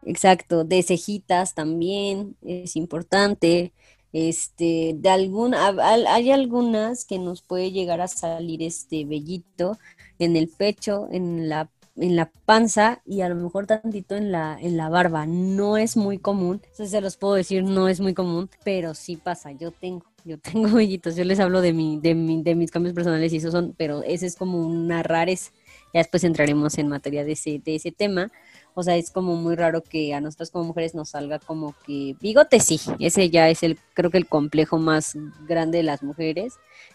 [0.04, 3.72] exacto, de cejitas también es importante.
[4.12, 9.78] Este, de algún, hay algunas que nos puede llegar a salir este vellito
[10.18, 14.58] en el pecho, en la, en la panza y a lo mejor tantito en la,
[14.60, 15.26] en la barba.
[15.26, 19.16] No es muy común, eso se los puedo decir, no es muy común, pero sí
[19.16, 19.52] pasa.
[19.52, 22.94] Yo tengo, yo tengo vellitos, yo les hablo de mi, de mi, de mis cambios
[22.94, 25.52] personales y eso son, pero ese es como una rareza.
[25.92, 28.30] Ya después entraremos en materia de ese, de ese tema.
[28.74, 32.14] O sea, es como muy raro que a nosotras como mujeres nos salga como que
[32.20, 36.54] bigote sí, ese ya es el, creo que el complejo más grande de las mujeres,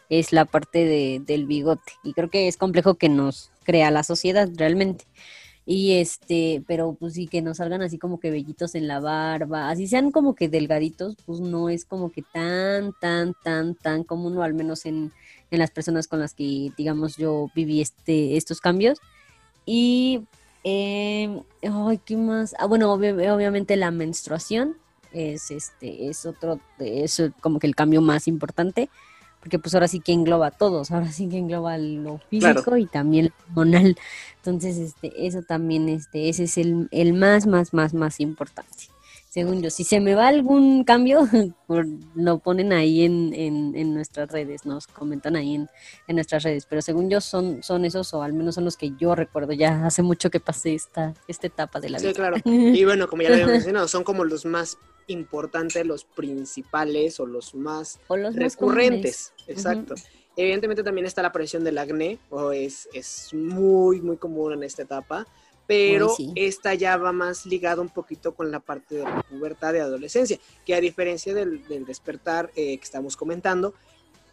[0.09, 1.93] es la parte de, del bigote.
[2.03, 5.03] Y creo que es complejo que nos crea la sociedad realmente.
[5.67, 9.71] Y este, pero pues sí que nos salgan así como que vellitos en la barba,
[9.71, 14.37] así sean como que delgaditos, pues no es como que tan, tan, tan, tan común,
[14.37, 15.11] o al menos en,
[15.49, 18.99] en las personas con las que, digamos, yo viví este, estos cambios.
[19.65, 20.21] Y,
[20.63, 22.53] eh, ay, ¿qué más?
[22.59, 24.77] Ah, bueno, obvi- obviamente la menstruación
[25.13, 28.89] es, este, es otro, es como que el cambio más importante,
[29.45, 32.77] porque pues ahora sí que engloba a todos, ahora sí que engloba lo físico Claro.
[32.77, 33.31] y también lo
[33.61, 33.95] hormonal.
[34.37, 38.85] Entonces, este, eso también, este, ese es el, el más, más, más, más importante.
[39.29, 41.27] Según yo, si se me va algún cambio,
[42.15, 45.69] lo ponen ahí en, en, en nuestras redes, nos comentan ahí en,
[46.07, 48.93] en nuestras redes, pero según yo son, son esos, o al menos son los que
[48.97, 52.15] yo recuerdo, ya hace mucho que pasé esta, esta etapa de la Sí, vida.
[52.15, 52.37] claro.
[52.45, 57.25] Y bueno, como ya lo habíamos mencionado, son como los más importantes, los principales o
[57.25, 59.33] los más O los más recurrentes.
[59.47, 59.95] Exacto.
[60.37, 64.81] Evidentemente también está la aparición del acné, o es, es muy, muy común en esta
[64.81, 65.25] etapa,
[65.65, 66.31] pero sí.
[66.35, 70.37] esta ya va más ligada un poquito con la parte de la pubertad de adolescencia,
[70.65, 73.73] que a diferencia del, del despertar eh, que estamos comentando,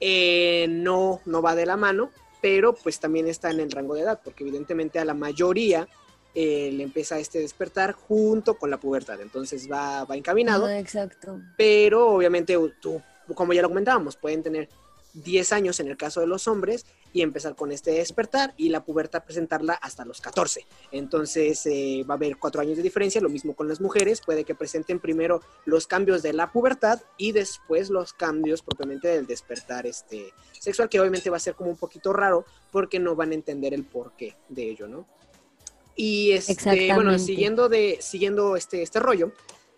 [0.01, 4.03] eh, no, no va de la mano, pero pues también está en el rango de
[4.03, 5.89] edad, porque evidentemente a la mayoría
[6.35, 11.41] eh, le empieza este despertar junto con la pubertad, entonces va, va encaminado Ajá, exacto.
[11.57, 13.03] pero obviamente tú,
[13.35, 14.69] como ya lo comentábamos, pueden tener
[15.15, 18.85] 10 años en el caso de los hombres y empezar con este despertar y la
[18.85, 20.67] pubertad presentarla hasta los 14.
[20.91, 24.45] Entonces eh, va a haber cuatro años de diferencia, lo mismo con las mujeres, puede
[24.45, 29.87] que presenten primero los cambios de la pubertad y después los cambios propiamente del despertar
[29.87, 33.35] este, sexual, que obviamente va a ser como un poquito raro porque no van a
[33.35, 35.07] entender el porqué de ello, ¿no?
[35.95, 39.33] Y este, bueno, siguiendo de, siguiendo este, este rollo,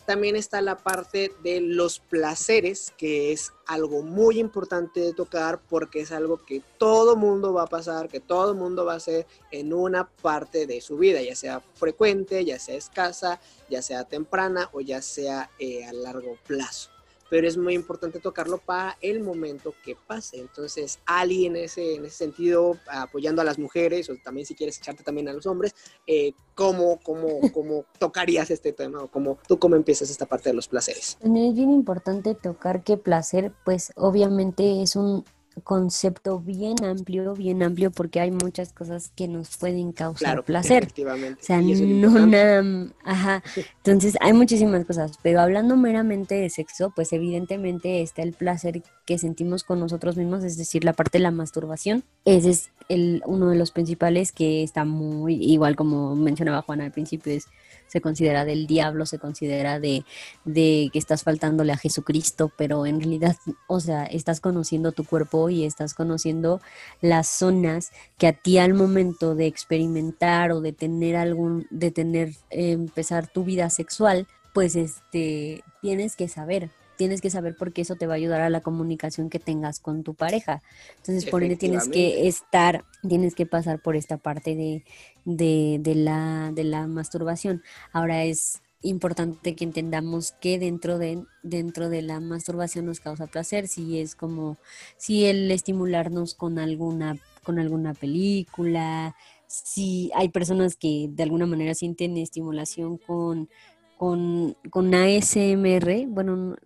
[0.07, 6.00] también está la parte de los placeres, que es algo muy importante de tocar porque
[6.00, 9.72] es algo que todo mundo va a pasar, que todo mundo va a hacer en
[9.72, 14.81] una parte de su vida, ya sea frecuente, ya sea escasa, ya sea temprana o
[14.81, 16.93] ya sea eh, a largo plazo
[17.35, 20.38] pero es muy importante tocarlo para el momento que pase.
[20.38, 24.79] Entonces, Ali en ese, en ese sentido, apoyando a las mujeres, o también si quieres
[24.79, 25.75] echarte también a los hombres,
[26.07, 30.55] eh, ¿cómo, cómo, cómo tocarías este tema o cómo, tú cómo empiezas esta parte de
[30.55, 31.18] los placeres?
[31.20, 35.25] Es bien importante tocar que placer, pues obviamente es un
[35.62, 40.85] concepto bien amplio, bien amplio, porque hay muchas cosas que nos pueden causar placer.
[40.85, 41.40] Efectivamente.
[41.40, 42.62] O sea, no nada,
[43.05, 43.43] ajá.
[43.77, 49.19] Entonces, hay muchísimas cosas, pero hablando meramente de sexo, pues evidentemente está el placer que
[49.19, 52.05] sentimos con nosotros mismos, es decir, la parte de la masturbación.
[52.25, 56.93] Ese es el, uno de los principales que está muy, igual como mencionaba Juana al
[56.93, 57.47] principio, es
[57.94, 60.04] se considera del diablo, se considera de,
[60.44, 63.37] de que estás faltándole a Jesucristo, pero en realidad,
[63.68, 66.61] o sea, estás conociendo tu cuerpo y estás conociendo
[67.00, 72.30] las zonas que a ti al momento de experimentar o de tener algún, de tener,
[72.50, 77.96] eh, empezar tu vida sexual, pues este, tienes que saber, tienes que saber porque eso
[77.96, 80.62] te va a ayudar a la comunicación que tengas con tu pareja.
[80.96, 84.85] Entonces, por ende tienes que estar, tienes que pasar por esta parte de,
[85.24, 87.62] de, de, la, de la masturbación.
[87.92, 93.66] Ahora es importante que entendamos que dentro de, dentro de la masturbación nos causa placer,
[93.66, 94.59] si es como,
[94.98, 101.74] si el estimularnos con alguna, con alguna película, si hay personas que de alguna manera
[101.74, 103.48] sienten estimulación con
[103.96, 106.57] con, con ASMR, bueno,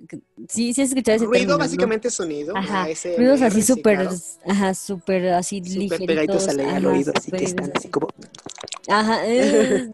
[0.48, 2.56] sí, sí has escuchado ese Ruido básicamente sonido.
[2.56, 4.08] Ajá, ruidos así súper,
[4.46, 8.08] ajá, súper así super pegaditos al, al, oído, así que están así como...
[8.88, 9.90] Ajá, eh,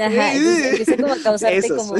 [0.00, 1.94] ajá, entonces como a causarte como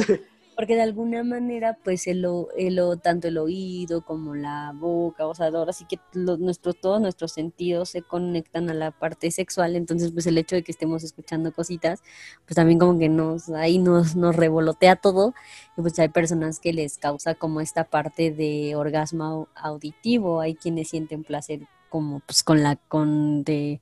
[0.59, 5.47] porque de alguna manera pues el, el, tanto el oído como la boca, o sea,
[5.47, 10.27] ahora sí que nuestro, todos nuestros sentidos se conectan a la parte sexual, entonces pues
[10.27, 12.01] el hecho de que estemos escuchando cositas,
[12.45, 15.33] pues también como que nos, ahí nos, nos revolotea todo,
[15.77, 20.89] y pues hay personas que les causa como esta parte de orgasmo auditivo, hay quienes
[20.89, 23.79] sienten placer como pues con la, con de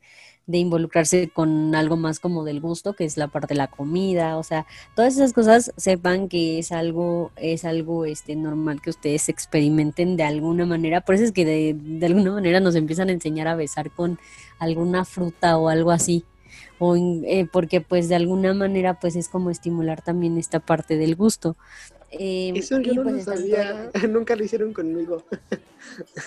[0.48, 4.38] de involucrarse con algo más como del gusto, que es la parte de la comida,
[4.38, 9.28] o sea, todas esas cosas sepan que es algo, es algo este normal que ustedes
[9.30, 13.12] experimenten de alguna manera, por eso es que de, de alguna manera nos empiezan a
[13.12, 14.20] enseñar a besar con
[14.58, 16.24] alguna fruta o algo así,
[16.80, 21.16] o eh, porque pues de alguna manera pues es como estimular también esta parte del
[21.16, 21.58] gusto.
[22.12, 25.24] Eh, Eso yo no lo pues, sabía, nunca lo hicieron conmigo.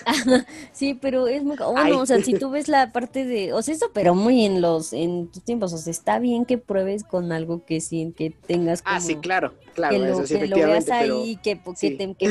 [0.71, 1.57] sí, pero es muy...
[1.57, 3.53] Bueno, o sea, si tú ves la parte de...
[3.53, 5.73] O sea, eso, pero muy en los en tus tiempos.
[5.73, 8.95] O sea, está bien que pruebes con algo que sí, que tengas como...
[8.95, 9.93] Ah, sí, claro, claro.
[9.93, 11.59] Que lo, eso que lo veas ahí, que,
[12.17, 12.29] que,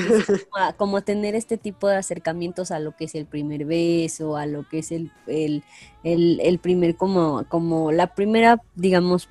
[0.77, 4.69] como, tener este tipo de acercamientos a lo que es el primer beso, a lo
[4.69, 5.63] que es el, el,
[6.03, 9.29] el, primer, como, como la primera, digamos,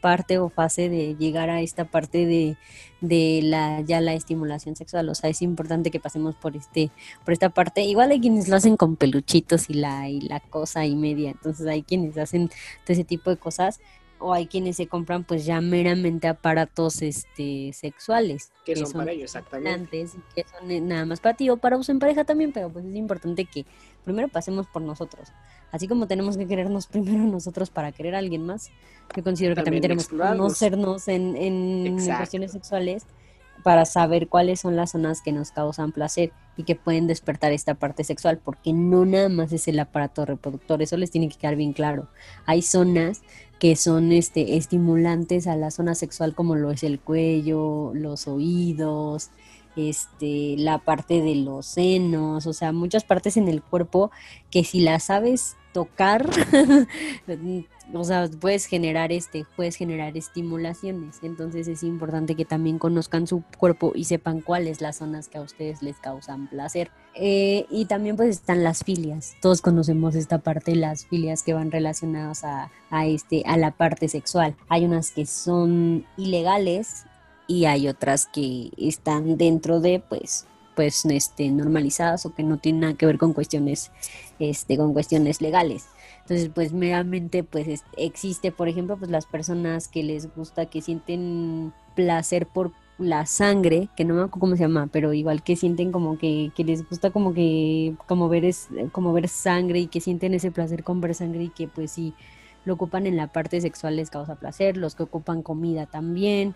[0.00, 2.56] parte o fase de llegar a esta parte de
[3.02, 6.90] de la ya la estimulación sexual, o sea, es importante que pasemos por este
[7.24, 7.82] por esta parte.
[7.82, 11.66] Igual hay quienes lo hacen con peluchitos y la y la cosa y media, entonces
[11.66, 13.80] hay quienes hacen todo ese tipo de cosas
[14.22, 19.24] o hay quienes se compran pues ya meramente aparatos este sexuales que, son, para ellos
[19.24, 20.06] exactamente.
[20.34, 22.84] que son eh, nada más para ti o para uso en pareja también pero pues
[22.84, 23.66] es importante que
[24.04, 25.28] primero pasemos por nosotros.
[25.72, 28.70] Así como tenemos que querernos primero nosotros para querer a alguien más
[29.16, 33.06] yo considero que también tenemos que conocernos en, en cuestiones sexuales
[33.62, 37.74] para saber cuáles son las zonas que nos causan placer y que pueden despertar esta
[37.74, 41.56] parte sexual, porque no nada más es el aparato reproductor, eso les tiene que quedar
[41.56, 42.08] bien claro.
[42.46, 43.22] Hay zonas
[43.58, 49.30] que son este, estimulantes a la zona sexual como lo es el cuello, los oídos,
[49.76, 54.10] este, la parte de los senos, o sea, muchas partes en el cuerpo
[54.50, 56.28] que si las sabes tocar,
[57.92, 61.18] o sea, puedes generar este, puedes generar estimulaciones.
[61.22, 65.42] Entonces es importante que también conozcan su cuerpo y sepan cuáles las zonas que a
[65.42, 66.90] ustedes les causan placer.
[67.14, 69.34] Eh, y también pues están las filias.
[69.40, 74.08] Todos conocemos esta parte, las filias que van relacionadas a, a este, a la parte
[74.08, 74.56] sexual.
[74.68, 77.04] Hay unas que son ilegales
[77.46, 82.80] y hay otras que están dentro de pues pues este normalizadas o que no tienen
[82.82, 83.90] nada que ver con cuestiones
[84.38, 85.86] este con cuestiones legales.
[86.20, 91.72] Entonces, pues meramente pues existe, por ejemplo, pues las personas que les gusta que sienten
[91.94, 95.90] placer por la sangre, que no me acuerdo cómo se llama, pero igual que sienten
[95.90, 100.00] como que, que les gusta como que como ver es como ver sangre y que
[100.00, 102.14] sienten ese placer con ver sangre y que pues sí
[102.64, 106.54] lo ocupan en la parte sexual les causa placer, los que ocupan comida también,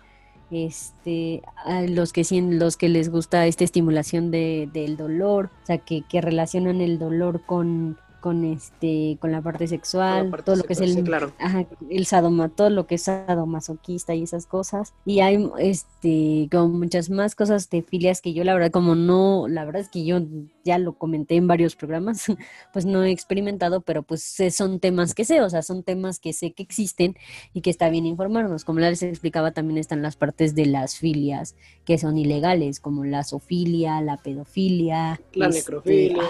[0.51, 1.41] este,
[1.89, 6.21] los que los que les gusta esta estimulación de, del dolor, o sea, que, que
[6.21, 11.03] relacionan el dolor con, con este con la parte sexual, todo lo que es el
[11.03, 11.33] claro.
[11.89, 14.93] el sadoma, todo lo que es sadomasoquista y esas cosas.
[15.05, 19.47] Y hay este como muchas más cosas de filias que yo la verdad como no,
[19.47, 20.19] la verdad es que yo
[20.63, 22.25] ya lo comenté en varios programas,
[22.73, 26.33] pues no he experimentado, pero pues son temas que sé, o sea, son temas que
[26.33, 27.15] sé que existen
[27.53, 28.65] y que está bien informarnos.
[28.65, 31.55] Como les explicaba, también están las partes de las filias
[31.85, 36.23] que son ilegales, como la zoofilia, la pedofilia, la este, necrofilia.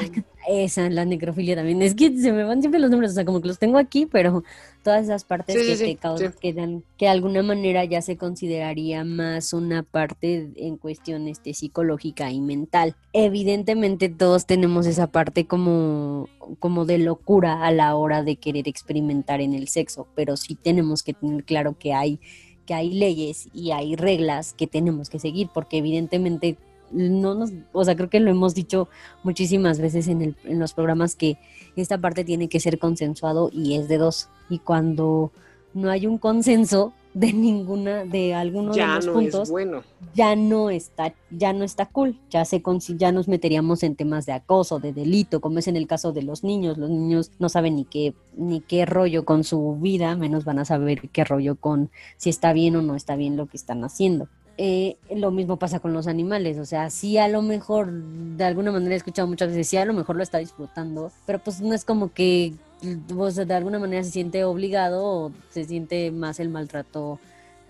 [0.47, 1.81] Esa, la necrofilia también.
[1.81, 4.05] Es que se me van siempre los nombres, o sea, como que los tengo aquí,
[4.05, 4.43] pero
[4.83, 6.37] todas esas partes Sí, que sí, te causan, sí.
[6.41, 11.53] que dan, que de alguna manera ya se consideraría más una parte en cuestión este,
[11.53, 12.95] psicológica y mental.
[13.13, 16.29] Evidentemente todos tenemos esa parte como,
[16.59, 21.03] como de locura a la hora de querer experimentar en el sexo, pero sí tenemos
[21.03, 22.19] que tener claro que hay
[22.65, 26.57] que hay leyes y hay reglas que tenemos que seguir, porque evidentemente
[26.91, 28.89] no nos, o sea, creo que lo hemos dicho
[29.23, 31.37] muchísimas veces en, el, en los programas que
[31.75, 34.29] esta parte tiene que ser consensuado y es de dos.
[34.49, 35.31] Y cuando
[35.73, 39.81] no hay un consenso de ninguna, de alguno de Ya los no puntos, es bueno.
[40.13, 42.61] ya no está, ya no está cool, ya se
[42.95, 46.21] ya nos meteríamos en temas de acoso, de delito, como es en el caso de
[46.21, 46.77] los niños.
[46.77, 50.65] Los niños no saben ni qué, ni qué rollo con su vida, menos van a
[50.65, 54.27] saber qué rollo con si está bien o no está bien lo que están haciendo.
[54.59, 58.71] Eh, lo mismo pasa con los animales, o sea, sí a lo mejor, de alguna
[58.71, 61.75] manera he escuchado muchas veces, sí a lo mejor lo está disfrutando, pero pues no
[61.75, 67.19] es como que, de alguna manera se siente obligado o se siente más el maltrato,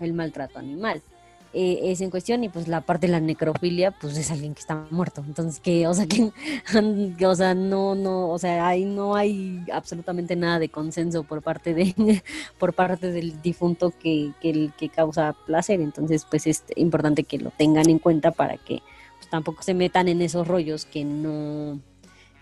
[0.00, 1.02] el maltrato animal.
[1.54, 4.60] Eh, es en cuestión y pues la parte de la necrofilia pues es alguien que
[4.60, 5.24] está muerto.
[5.26, 6.30] Entonces que o sea que,
[7.26, 11.72] o sea no no o sea ahí no hay absolutamente nada de consenso por parte
[11.72, 11.94] de
[12.58, 15.80] por parte del difunto que, que causa placer.
[15.80, 18.82] Entonces pues es importante que lo tengan en cuenta para que
[19.16, 21.80] pues, tampoco se metan en esos rollos que no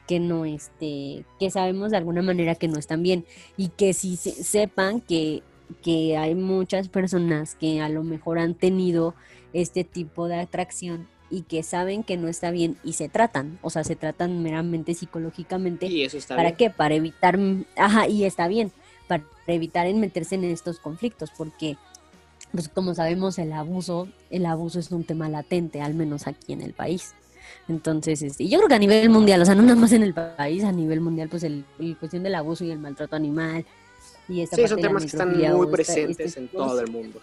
[0.09, 3.25] que no este que sabemos de alguna manera que no están bien.
[3.57, 5.43] Y que sí se- sepan que
[5.83, 9.15] que hay muchas personas que a lo mejor han tenido
[9.53, 13.71] este tipo de atracción y que saben que no está bien y se tratan, o
[13.71, 15.87] sea, se tratan meramente psicológicamente.
[15.87, 16.57] Y eso está ¿Para bien.
[16.57, 16.71] qué?
[16.71, 17.39] Para evitar,
[17.77, 18.71] ajá, y está bien,
[19.09, 21.77] para evitar en meterse en estos conflictos, porque,
[22.53, 26.63] pues como sabemos, el abuso, el abuso es un tema latente, al menos aquí en
[26.63, 27.15] el país.
[27.69, 30.03] Entonces, este, y yo creo que a nivel mundial, o sea, no nada más en
[30.03, 33.65] el país, a nivel mundial, pues el, el cuestión del abuso y el maltrato animal
[34.29, 37.21] y esta Sí, son temas que están muy esta- presentes este en todo el mundo.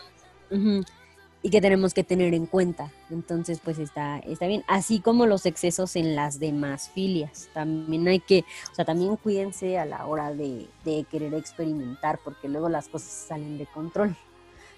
[1.46, 2.90] Y que tenemos que tener en cuenta.
[3.10, 4.64] Entonces, pues está, está bien.
[4.66, 7.50] Así como los excesos en las demás filias.
[7.54, 12.48] También hay que, o sea, también cuídense a la hora de, de querer experimentar, porque
[12.48, 14.16] luego las cosas salen de control.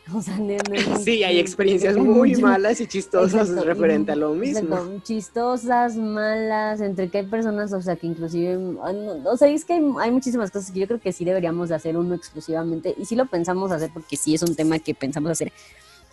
[0.14, 4.36] O sea, no- no- Sí, hay experiencias muy malas y chistosas Exacto, referente a lo
[4.36, 5.02] exacto, mismo.
[5.04, 8.54] Chistosas, malas, entre que hay personas, o sea, que inclusive,
[8.84, 11.26] ah, no, o sea, es que hay, hay muchísimas cosas que yo creo que sí
[11.26, 14.78] deberíamos de hacer uno exclusivamente, y sí lo pensamos hacer porque sí es un tema
[14.80, 15.52] que pensamos hacer,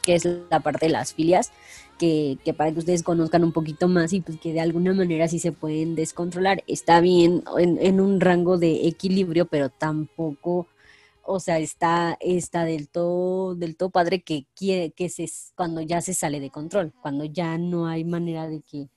[0.03, 1.53] que es la parte de las filias,
[1.99, 5.29] que, que para que ustedes conozcan un poquito más y pues que de alguna manera
[5.29, 6.65] sí se pueden descontrolar.
[6.67, 10.67] Está bien en, en un rango de equilibrio, pero tampoco
[11.25, 16.01] o sea, está, está del todo, del todo padre que quiere, que se, cuando ya
[16.01, 18.89] se sale de control, cuando ya no hay manera de que,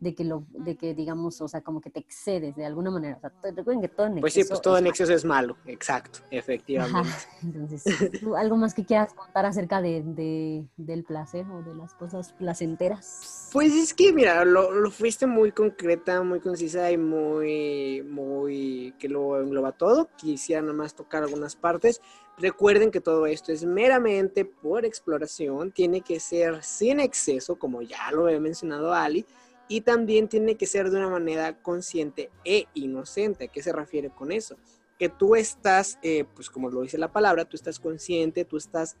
[0.00, 3.16] de que lo, de que digamos, o sea, como que te excedes de alguna manera.
[3.16, 5.56] O sea, recuerden que todo en Pues sí, exceso pues todo en exceso es malo,
[5.66, 7.08] exacto, efectivamente.
[7.08, 7.82] Ajá, entonces,
[8.20, 12.32] ¿tú algo más que quieras contar acerca de, de- del placer o de las cosas
[12.32, 13.50] placenteras?
[13.52, 19.08] Pues es que, mira, lo, lo fuiste muy concreta, muy concisa y muy, muy, que
[19.08, 20.08] lo engloba todo.
[20.16, 22.00] Quisiera nomás tocar algunas partes.
[22.38, 28.12] Recuerden que todo esto es meramente por exploración, tiene que ser sin exceso, como ya
[28.12, 29.26] lo he mencionado Ali,
[29.70, 33.44] y también tiene que ser de una manera consciente e inocente.
[33.44, 34.56] ¿A qué se refiere con eso?
[34.98, 38.96] Que tú estás, eh, pues como lo dice la palabra, tú estás consciente, tú estás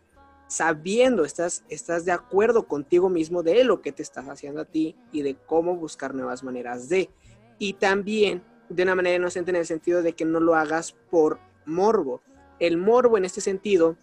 [0.46, 4.94] sabiendo, estás, estás de acuerdo contigo mismo de lo que te estás haciendo a ti
[5.10, 7.10] y de cómo buscar nuevas maneras de.
[7.58, 11.40] Y también de una manera inocente en el sentido de que no lo hagas por
[11.66, 12.22] morbo.
[12.60, 13.96] El morbo en este sentido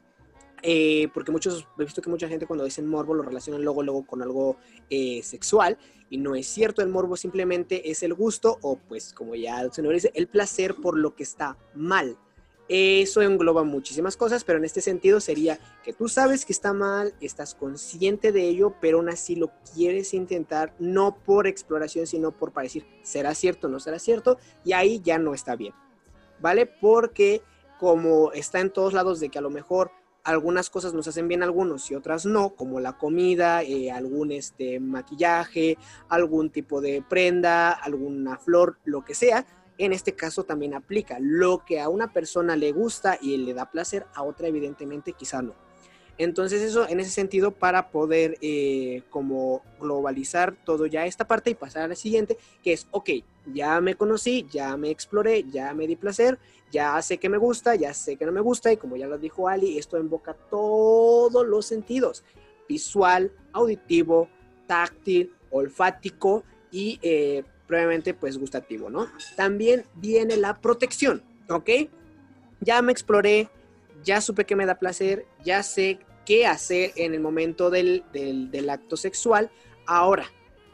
[0.63, 4.05] eh, porque muchos, he visto que mucha gente cuando dicen morbo lo relacionan luego, luego
[4.05, 4.57] con algo
[4.89, 5.77] eh, sexual,
[6.09, 9.71] y no es cierto, el morbo simplemente es el gusto, o pues como ya el
[9.71, 12.17] señor dice, el placer por lo que está mal.
[12.69, 17.13] Eso engloba muchísimas cosas, pero en este sentido sería que tú sabes que está mal,
[17.21, 22.51] estás consciente de ello, pero aún así lo quieres intentar, no por exploración, sino por
[22.51, 24.37] para decir, ¿será cierto o no será cierto?
[24.65, 25.73] Y ahí ya no está bien,
[26.41, 26.65] ¿vale?
[26.65, 27.41] Porque
[27.79, 29.91] como está en todos lados de que a lo mejor
[30.27, 34.77] algunas cosas nos hacen bien algunos y otras no, como la comida, eh, algún este,
[34.77, 35.77] maquillaje,
[36.09, 39.45] algún tipo de prenda, alguna flor, lo que sea,
[39.77, 41.17] en este caso también aplica.
[41.21, 45.41] Lo que a una persona le gusta y le da placer, a otra evidentemente quizá
[45.41, 45.66] no.
[46.17, 51.55] Entonces eso en ese sentido para poder eh, como globalizar todo ya esta parte y
[51.55, 53.09] pasar a la siguiente, que es, ok,
[53.53, 56.39] ya me conocí, ya me exploré, ya me di placer,
[56.71, 59.17] ya sé que me gusta, ya sé que no me gusta y como ya lo
[59.17, 62.23] dijo Ali, esto invoca todos los sentidos,
[62.67, 64.27] visual, auditivo,
[64.65, 69.07] táctil, olfático y eh, probablemente pues gustativo, ¿no?
[69.35, 71.69] También viene la protección, ¿ok?
[72.61, 73.49] Ya me exploré,
[74.03, 78.69] ya supe que me da placer, ya sé qué hacer en el momento del, del,
[78.69, 79.49] acto sexual.
[79.85, 80.25] Ahora,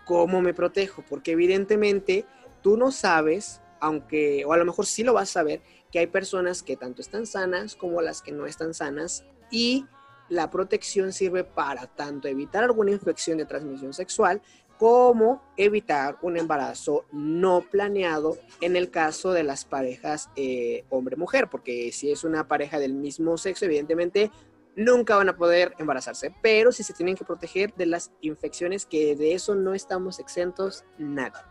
[0.05, 1.03] ¿cómo me protejo?
[1.07, 2.25] Porque evidentemente
[2.61, 5.61] tú no sabes, aunque, o a lo mejor sí lo vas a saber,
[5.91, 9.85] que hay personas que tanto están sanas como las que no están sanas y
[10.29, 14.41] la protección sirve para tanto evitar alguna infección de transmisión sexual
[14.77, 21.91] cómo evitar un embarazo no planeado en el caso de las parejas eh, hombre-mujer, porque
[21.91, 24.31] si es una pareja del mismo sexo, evidentemente
[24.75, 29.15] nunca van a poder embarazarse, pero si se tienen que proteger de las infecciones, que
[29.15, 31.49] de eso no estamos exentos nada.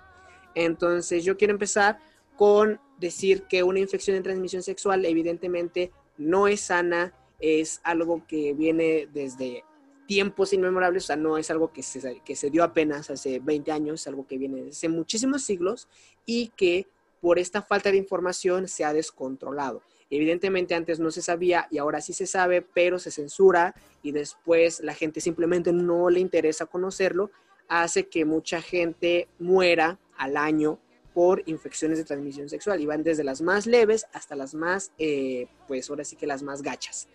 [0.54, 1.98] Entonces yo quiero empezar
[2.36, 8.52] con decir que una infección de transmisión sexual evidentemente no es sana, es algo que
[8.54, 9.64] viene desde
[10.12, 13.72] tiempos inmemorables, o sea, no es algo que se, que se dio apenas hace 20
[13.72, 15.88] años, es algo que viene desde muchísimos siglos
[16.26, 16.86] y que
[17.22, 19.80] por esta falta de información se ha descontrolado.
[20.10, 24.80] Evidentemente antes no se sabía y ahora sí se sabe, pero se censura y después
[24.80, 27.30] la gente simplemente no le interesa conocerlo,
[27.66, 30.78] hace que mucha gente muera al año
[31.14, 35.46] por infecciones de transmisión sexual y van desde las más leves hasta las más, eh,
[35.66, 37.08] pues ahora sí que las más gachas.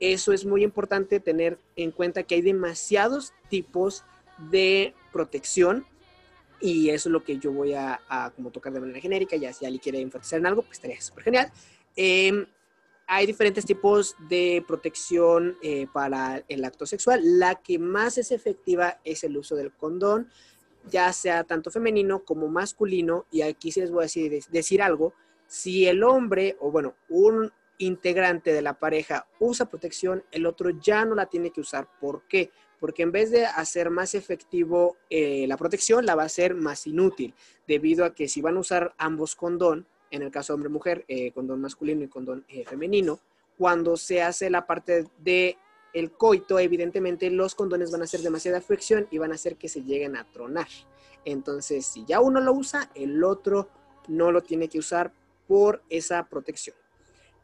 [0.00, 4.04] Eso es muy importante tener en cuenta que hay demasiados tipos
[4.50, 5.86] de protección
[6.60, 8.00] y eso es lo que yo voy a,
[8.34, 11.24] como tocar de manera genérica, ya si alguien quiere enfatizar en algo, pues estaría súper
[11.24, 11.52] genial.
[11.94, 12.46] Em,
[13.06, 17.20] hay diferentes tipos de protección eh, para el acto sexual.
[17.38, 20.30] La que más es efectiva es el uso del condón,
[20.90, 23.26] ya sea tanto femenino como masculino.
[23.30, 25.12] Y aquí sí les voy a decir, decir algo.
[25.46, 31.04] Si el hombre, o bueno, un integrante de la pareja usa protección, el otro ya
[31.04, 31.88] no la tiene que usar.
[32.00, 32.50] ¿Por qué?
[32.80, 36.86] Porque en vez de hacer más efectivo eh, la protección, la va a hacer más
[36.86, 37.34] inútil,
[37.66, 41.60] debido a que si van a usar ambos condón, en el caso hombre-mujer, eh, condón
[41.60, 43.20] masculino y condón eh, femenino,
[43.56, 45.56] cuando se hace la parte de
[45.92, 49.68] el coito, evidentemente los condones van a hacer demasiada fricción y van a hacer que
[49.68, 50.66] se lleguen a tronar.
[51.24, 53.68] Entonces, si ya uno lo usa, el otro
[54.08, 55.12] no lo tiene que usar
[55.46, 56.76] por esa protección.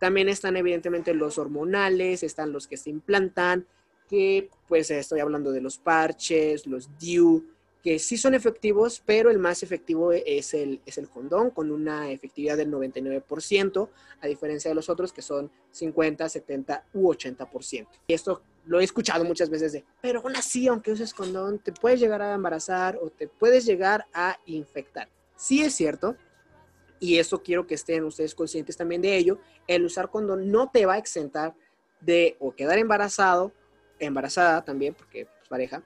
[0.01, 3.67] También están evidentemente los hormonales, están los que se implantan,
[4.09, 7.45] que pues estoy hablando de los parches, los DIU,
[7.83, 12.11] que sí son efectivos, pero el más efectivo es el, es el condón, con una
[12.11, 13.89] efectividad del 99%,
[14.21, 17.87] a diferencia de los otros que son 50, 70 u 80%.
[18.09, 21.73] Y esto lo he escuchado muchas veces de, pero aún así, aunque uses condón, te
[21.73, 25.09] puedes llegar a embarazar o te puedes llegar a infectar.
[25.37, 26.17] Sí es cierto,
[27.01, 30.87] y eso quiero que estén ustedes conscientes también de ello, el usar condón no te
[30.87, 31.55] va a exentar
[32.01, 33.53] de o quedar embarazado,
[33.99, 35.83] embarazada también, porque es pareja,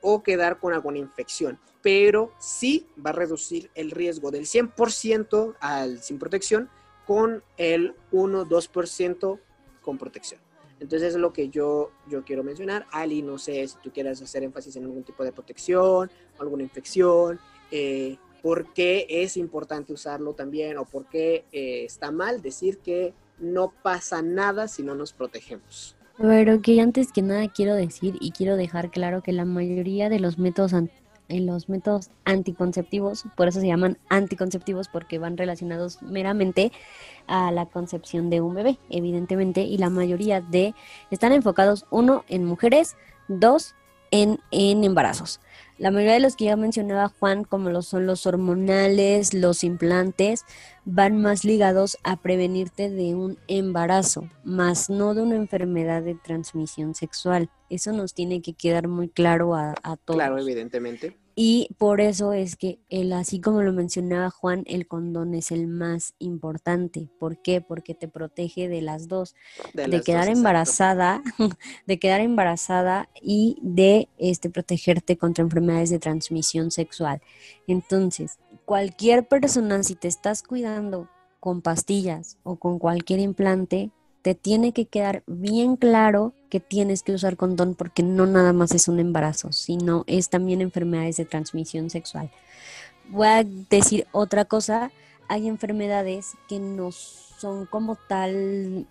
[0.00, 6.02] o quedar con alguna infección, pero sí va a reducir el riesgo del 100% al
[6.02, 6.68] sin protección
[7.06, 9.40] con el 1-2%
[9.80, 10.40] con protección.
[10.80, 12.86] Entonces es lo que yo, yo quiero mencionar.
[12.90, 17.40] Ali, no sé si tú quieres hacer énfasis en algún tipo de protección, alguna infección,
[17.70, 23.14] eh, por qué es importante usarlo también o por qué eh, está mal decir que
[23.38, 25.96] no pasa nada si no nos protegemos.
[26.18, 30.10] A ver, ok, antes que nada quiero decir y quiero dejar claro que la mayoría
[30.10, 36.02] de los métodos en los métodos anticonceptivos, por eso se llaman anticonceptivos porque van relacionados
[36.02, 36.70] meramente
[37.26, 40.74] a la concepción de un bebé, evidentemente, y la mayoría de
[41.10, 42.94] están enfocados uno en mujeres,
[43.26, 43.74] dos
[44.10, 45.40] en, en embarazos.
[45.76, 50.44] La mayoría de los que ya mencionaba Juan, como lo son los hormonales, los implantes,
[50.84, 56.94] van más ligados a prevenirte de un embarazo, más no de una enfermedad de transmisión
[56.94, 57.50] sexual.
[57.70, 60.16] Eso nos tiene que quedar muy claro a, a todos.
[60.16, 61.16] Claro, evidentemente.
[61.34, 65.66] Y por eso es que el, así como lo mencionaba Juan, el condón es el
[65.66, 67.08] más importante.
[67.18, 67.60] ¿Por qué?
[67.60, 69.34] Porque te protege de las dos,
[69.72, 70.38] de, las quedar dos, exacto.
[70.38, 71.22] embarazada,
[71.86, 77.20] de quedar embarazada y de este protegerte contra enfermedades de transmisión sexual.
[77.66, 81.08] Entonces, cualquier persona si te estás cuidando
[81.40, 83.90] con pastillas o con cualquier implante,
[84.24, 88.72] te tiene que quedar bien claro que tienes que usar condón porque no nada más
[88.72, 92.30] es un embarazo, sino es también enfermedades de transmisión sexual.
[93.10, 94.90] Voy a decir otra cosa,
[95.28, 98.86] hay enfermedades que no son como tal,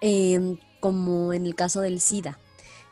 [0.00, 2.38] eh, como en el caso del SIDA,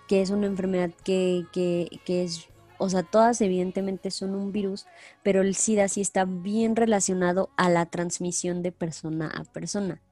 [0.07, 4.85] que es una enfermedad que, que, que es o sea, todas evidentemente son un virus,
[5.23, 10.03] pero el SIDA sí está bien relacionado a la transmisión de persona a persona.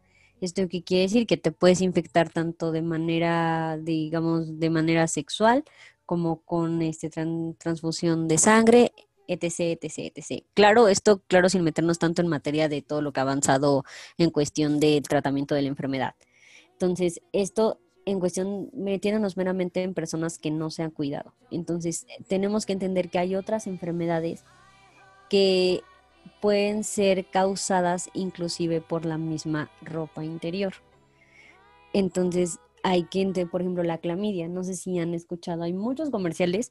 [0.41, 1.27] ¿Esto qué quiere decir?
[1.27, 5.65] Que te puedes infectar tanto de manera, digamos, de manera sexual,
[6.07, 8.93] como con este tran- transfusión de sangre,
[9.27, 10.45] etc, etc, etc.
[10.55, 13.85] Claro, esto, claro, sin meternos tanto en materia de todo lo que ha avanzado
[14.19, 16.15] en cuestión del tratamiento de la enfermedad.
[16.73, 21.33] Entonces, esto en cuestión, metiéndonos meramente en personas que no se han cuidado.
[21.51, 24.45] Entonces, tenemos que entender que hay otras enfermedades
[25.31, 25.81] que
[26.41, 30.75] pueden ser causadas inclusive por la misma ropa interior.
[31.93, 34.47] Entonces, hay entender, por ejemplo, la clamidia.
[34.47, 36.71] No sé si han escuchado, hay muchos comerciales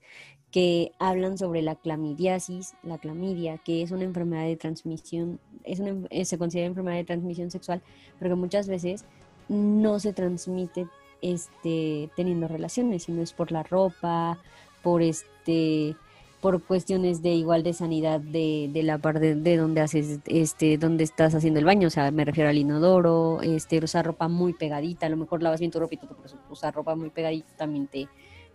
[0.51, 6.07] que hablan sobre la clamidiasis, la clamidia, que es una enfermedad de transmisión, es una,
[6.11, 7.81] eh, se considera enfermedad de transmisión sexual,
[8.19, 9.05] pero que muchas veces
[9.49, 10.87] no se transmite
[11.23, 14.37] este, teniendo relaciones, sino es por la ropa,
[14.83, 15.95] por este
[16.43, 21.05] por cuestiones de igual de sanidad de, de la parte de donde haces este donde
[21.05, 25.05] estás haciendo el baño, o sea, me refiero al inodoro, este usar ropa muy pegadita,
[25.05, 26.17] a lo mejor lavas bien tu ropa pero
[26.49, 28.09] usar ropa muy pegadita también te,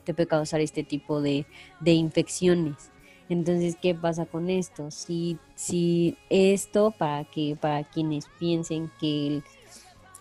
[0.05, 1.47] te puede causar este tipo de,
[1.81, 2.93] de infecciones.
[3.31, 4.91] Entonces, ¿qué pasa con esto?
[4.91, 9.45] Si, si esto, para que, para quienes piensen que el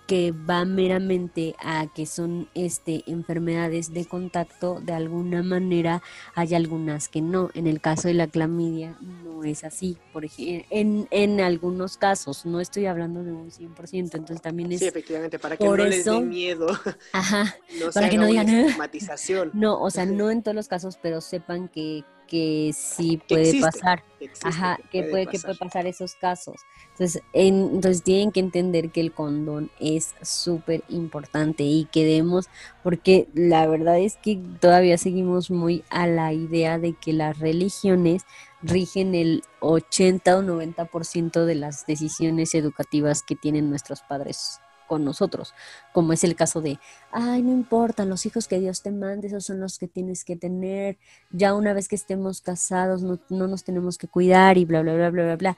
[0.08, 6.02] que va meramente a que son este enfermedades de contacto, de alguna manera
[6.34, 7.50] hay algunas que no.
[7.54, 9.98] En el caso de la clamidia no es así.
[10.14, 14.80] Por ejemplo, en, en algunos casos, no estoy hablando de un 100%, entonces también es...
[14.80, 16.68] Sí, efectivamente, para que por no les dé eso- miedo,
[17.12, 19.52] Ajá, no Para que no digan, estigmatización.
[19.54, 23.42] no, o sea, no en todos los casos, pero sepan que, que sí Que puede
[23.50, 24.04] existe, pasar.
[24.20, 25.58] que existe, Ajá, que puede, que pasar.
[25.58, 26.56] puede pasar esos casos.
[26.92, 32.48] Entonces, en- entonces tienen que entender que el condón es súper importante y que debemos,
[32.84, 38.24] porque la verdad es que todavía seguimos muy a la idea de que las religiones
[38.62, 45.54] rigen el 80 o 90% de las decisiones educativas que tienen nuestros padres con nosotros,
[45.94, 46.80] como es el caso de,
[47.12, 50.36] ay, no importa, los hijos que Dios te mande, esos son los que tienes que
[50.36, 50.98] tener,
[51.32, 54.96] ya una vez que estemos casados no, no nos tenemos que cuidar y bla, bla,
[54.96, 55.58] bla, bla, bla, bla.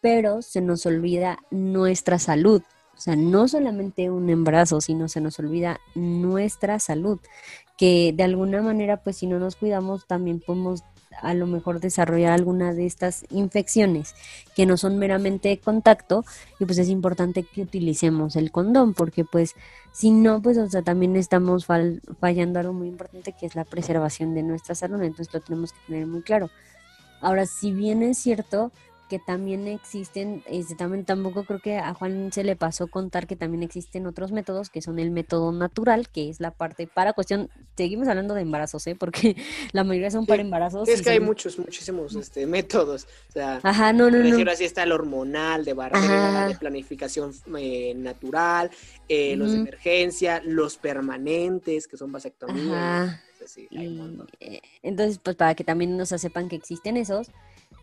[0.00, 2.62] Pero se nos olvida nuestra salud.
[2.96, 7.20] O sea, no solamente un embarazo, sino se nos olvida nuestra salud.
[7.76, 10.82] Que de alguna manera, pues si no nos cuidamos, también podemos
[11.20, 14.14] a lo mejor desarrollar alguna de estas infecciones
[14.54, 16.24] que no son meramente de contacto
[16.60, 19.54] y pues es importante que utilicemos el condón porque pues
[19.92, 23.64] si no pues o sea también estamos fal- fallando algo muy importante que es la
[23.64, 26.50] preservación de nuestra salud entonces lo tenemos que tener muy claro.
[27.20, 28.72] Ahora si bien es cierto
[29.08, 33.36] que también existen, este, también tampoco creo que a Juan se le pasó contar que
[33.36, 37.48] también existen otros métodos, que son el método natural, que es la parte para cuestión,
[37.76, 38.94] seguimos hablando de embarazos, ¿eh?
[38.94, 39.36] porque
[39.72, 40.88] la mayoría son Sí, para embarazos.
[40.88, 43.06] Es que hay muchos, muchísimos este, métodos.
[43.28, 44.50] O sea, Ajá, no, no, no.
[44.50, 48.70] así está el hormonal, de barrera, de planificación eh, natural,
[49.08, 52.66] eh, los de emergencia, los permanentes, que son vasectomías.
[52.76, 53.22] Ajá.
[53.34, 54.28] o sea, sí, hay un Y, montón.
[54.40, 57.28] eh, entonces, pues para que también nos sepan que existen esos,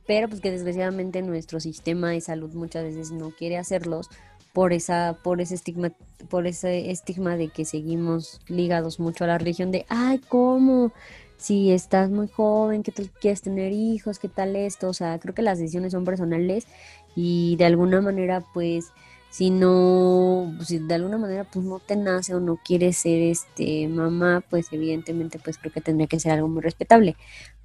[0.07, 4.09] pero pues que desgraciadamente nuestro sistema de salud muchas veces no quiere hacerlos
[4.53, 5.91] por esa, por ese estigma,
[6.29, 10.93] por ese estigma de que seguimos ligados mucho a la religión de ay, ¿cómo?
[11.37, 15.33] Si estás muy joven, que tal quieres tener hijos, qué tal esto, o sea, creo
[15.33, 16.67] que las decisiones son personales
[17.15, 18.91] y de alguna manera pues
[19.29, 23.89] si no, si de alguna manera pues no te nace o no quieres ser este
[23.89, 27.17] mamá, pues evidentemente pues creo que tendría que ser algo muy respetable.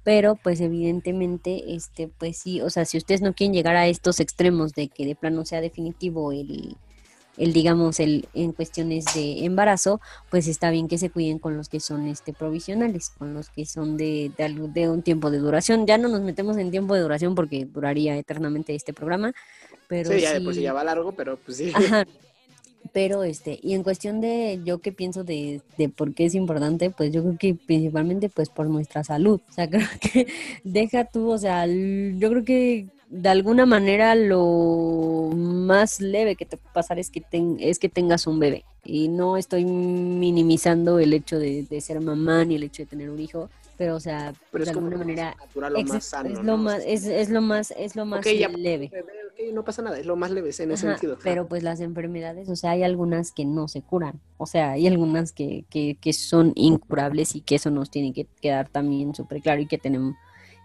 [0.03, 4.19] Pero pues evidentemente, este, pues sí, o sea, si ustedes no quieren llegar a estos
[4.19, 6.75] extremos de que de plano sea definitivo el,
[7.37, 11.69] el digamos el en cuestiones de embarazo pues está bien que se cuiden con los
[11.69, 15.87] que son este provisionales con los que son de, de, de un tiempo de duración
[15.87, 19.33] ya no nos metemos en tiempo de duración porque duraría eternamente este programa
[19.87, 22.05] pero sí ya después ya va largo pero pues sí Ajá.
[22.93, 26.89] Pero este, y en cuestión de yo qué pienso de, de por qué es importante,
[26.89, 29.39] pues yo creo que principalmente pues por nuestra salud.
[29.49, 30.27] O sea, creo que
[30.63, 36.55] deja tú, o sea, yo creo que de alguna manera lo más leve que te
[36.55, 38.63] puede pasar es que, ten, es que tengas un bebé.
[38.83, 43.09] Y no estoy minimizando el hecho de, de, ser mamá ni el hecho de tener
[43.09, 46.43] un hijo, pero o sea, pero de alguna manera natural, lo más sano, es, ¿no?
[46.43, 48.91] lo más, es, es, lo más es lo más okay, ya, leve.
[49.53, 51.17] No pasa nada, es lo más leve en ese Ajá, sentido.
[51.23, 54.87] Pero pues las enfermedades, o sea, hay algunas que no se curan, o sea, hay
[54.87, 59.41] algunas que, que, que son incurables y que eso nos tiene que quedar también súper
[59.41, 60.15] claro y que tenemos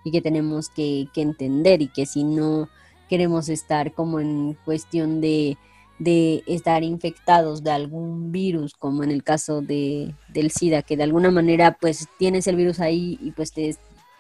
[0.05, 2.69] y que tenemos que, que entender y que si no
[3.09, 5.59] queremos estar como en cuestión de,
[5.99, 11.03] de estar infectados de algún virus, como en el caso de, del SIDA, que de
[11.03, 13.77] alguna manera pues tienes el virus ahí y pues te,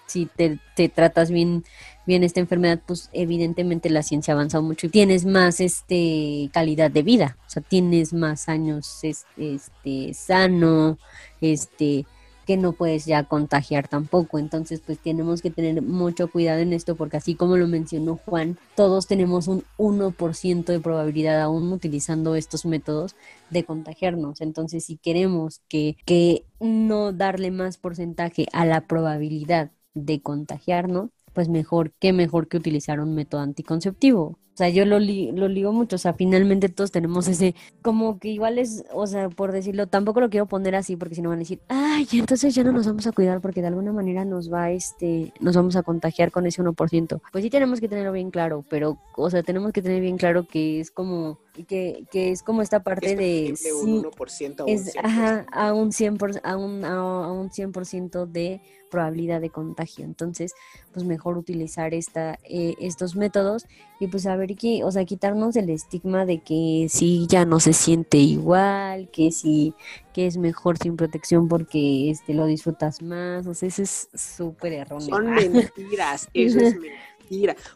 [0.06, 1.64] si te, te, tratas bien,
[2.06, 6.90] bien esta enfermedad, pues evidentemente la ciencia ha avanzado mucho y tienes más este calidad
[6.90, 10.98] de vida, o sea, tienes más años este, sano,
[11.40, 12.06] este
[12.46, 14.38] que no puedes ya contagiar tampoco.
[14.38, 18.56] Entonces, pues tenemos que tener mucho cuidado en esto porque así como lo mencionó Juan,
[18.76, 23.16] todos tenemos un 1% de probabilidad aún utilizando estos métodos
[23.50, 24.40] de contagiarnos.
[24.40, 31.50] Entonces, si queremos que, que no darle más porcentaje a la probabilidad de contagiarnos, pues
[31.50, 34.38] mejor, qué mejor que utilizar un método anticonceptivo.
[34.54, 38.18] O sea, yo lo, li lo ligo mucho, o sea, finalmente todos tenemos ese, como
[38.18, 41.28] que igual es, o sea, por decirlo, tampoco lo quiero poner así porque si no
[41.28, 44.24] van a decir, ay, entonces ya no nos vamos a cuidar porque de alguna manera
[44.24, 47.20] nos va, este, nos vamos a contagiar con ese 1%.
[47.30, 50.48] Pues sí tenemos que tenerlo bien claro, pero, o sea, tenemos que tener bien claro
[50.48, 53.56] que es como, que, que es como esta parte es de...
[53.56, 55.00] Sí, un 1% a un es, 100%.
[55.04, 60.04] Ajá, a un 100%, a un, a un 100% de probabilidad de contagio.
[60.04, 60.54] Entonces,
[60.92, 63.66] pues mejor utilizar esta, eh, estos métodos
[64.00, 67.60] y pues a ver que, o sea, quitarnos el estigma de que si ya no
[67.60, 69.74] se siente igual, que si
[70.12, 74.72] que es mejor sin protección porque este lo disfrutas más, o sea, eso es súper
[74.72, 75.08] erróneo.
[75.08, 77.15] Son mentiras, eso es mentira.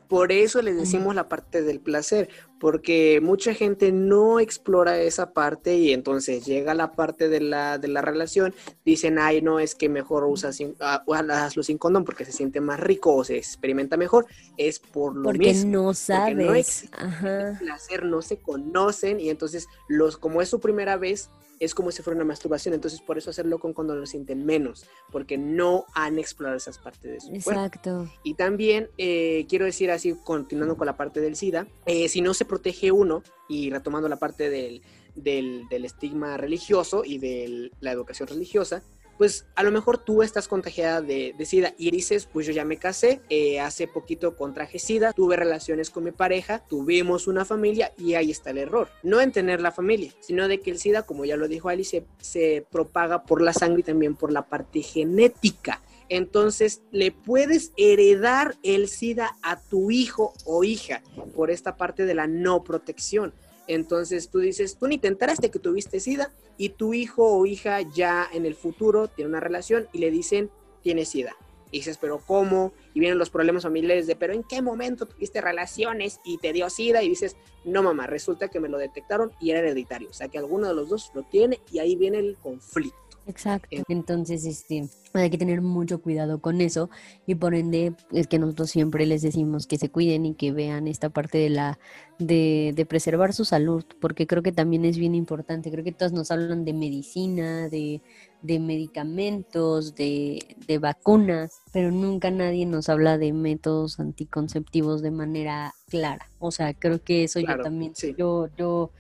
[0.09, 2.29] Por eso les decimos la parte del placer,
[2.59, 7.89] porque mucha gente no explora esa parte y entonces llega la parte de la, de
[7.89, 12.25] la relación, dicen, ay, no, es que mejor usas sin, uh, hazlo sin condón porque
[12.25, 14.27] se siente más rico o se experimenta mejor,
[14.57, 15.73] es por lo porque mismo.
[15.73, 16.89] no sabes.
[16.91, 17.51] Porque no Ajá.
[17.51, 21.31] el placer, no se conocen y entonces los, como es su primera vez,
[21.61, 24.87] es como si fuera una masturbación, entonces por eso hacerlo con condón lo sienten menos,
[25.13, 27.81] porque no han explorado esas partes de su Exacto.
[27.83, 28.15] cuerpo.
[28.25, 32.33] Y también eh, quiero decir así, continuando con la parte del SIDA, eh, si no
[32.33, 34.81] se protege uno, y retomando la parte del,
[35.15, 38.83] del, del estigma religioso y de la educación religiosa,
[39.21, 42.79] pues a lo mejor tú estás contagiada de, SIDA y dices, pues yo ya me
[42.79, 48.15] casé, eh, hace poquito contraje SIDA, tuve relaciones con mi pareja, tuvimos una familia y
[48.15, 48.89] ahí está el error.
[49.03, 51.85] No en tener la familia, sino de que el SIDA, como ya lo dijo Ali,
[51.85, 55.83] se, se propaga por la sangre y también por la parte genética.
[56.09, 61.03] Entonces le puedes heredar el SIDA a tu hijo o hija
[61.37, 63.35] por esta parte de la no protección.
[63.71, 67.81] Entonces tú dices, tú ni te enteraste que tuviste SIDA y tu hijo o hija
[67.83, 70.51] ya en el futuro tiene una relación y le dicen,
[70.83, 71.37] tiene SIDA.
[71.71, 72.73] Y dices, pero ¿cómo?
[72.95, 76.69] Y vienen los problemas familiares de, pero ¿en qué momento tuviste relaciones y te dio
[76.69, 77.05] SIDA?
[77.05, 80.11] Y dices, no mamá, resulta que me lo detectaron y era hereditario.
[80.11, 82.99] O sea que alguno de los dos lo tiene y ahí viene el conflicto.
[83.27, 83.83] Exacto.
[83.89, 86.91] Entonces, este, hay que tener mucho cuidado con eso
[87.27, 90.89] y por ende es que nosotros siempre les decimos que se cuiden y que vean
[90.89, 91.79] esta parte de la
[92.19, 95.71] de, de preservar su salud, porque creo que también es bien importante.
[95.71, 98.03] Creo que todas nos hablan de medicina, de,
[98.43, 105.75] de medicamentos, de, de vacunas, pero nunca nadie nos habla de métodos anticonceptivos de manera
[105.89, 106.31] clara.
[106.39, 108.15] O sea, creo que eso Claro, yo también, sí.
[108.19, 108.91] yo, yo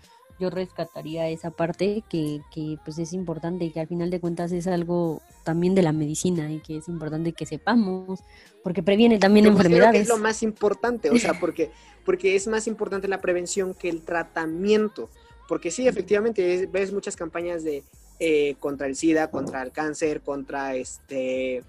[0.40, 4.50] yo rescataría esa parte que, que pues es importante y que al final de cuentas
[4.52, 8.20] es algo también de la medicina y que es importante que sepamos
[8.64, 10.02] porque previene también Yo considero que enfermedades.
[10.02, 11.70] es lo más importante, o sea, porque,
[12.04, 15.08] porque es más importante la prevención que el tratamiento.
[15.48, 17.82] Porque sí, efectivamente, es- ves muchas campañas de
[18.18, 21.62] eh, contra el SIDA, contra el cáncer, contra este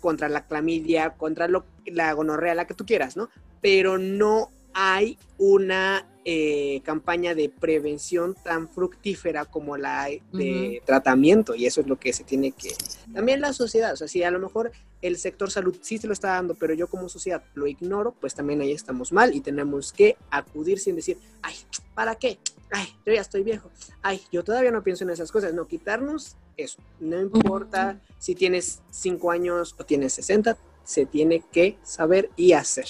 [0.00, 3.28] contra la clamidia, contra lo- la gonorrea, la que tú quieras, ¿no?
[3.60, 11.66] Pero no hay una eh, campaña de prevención tan fructífera como la de tratamiento y
[11.66, 12.74] eso es lo que se tiene que...
[13.12, 14.70] También la sociedad, o sea, si a lo mejor
[15.02, 18.34] el sector salud sí se lo está dando, pero yo como sociedad lo ignoro, pues
[18.34, 21.54] también ahí estamos mal y tenemos que acudir sin decir, ay,
[21.94, 22.38] ¿para qué?
[22.70, 23.70] Ay, yo ya estoy viejo.
[24.02, 25.54] Ay, yo todavía no pienso en esas cosas.
[25.54, 26.80] No, quitarnos eso.
[27.00, 32.86] No importa si tienes 5 años o tienes 60, se tiene que saber y hacer.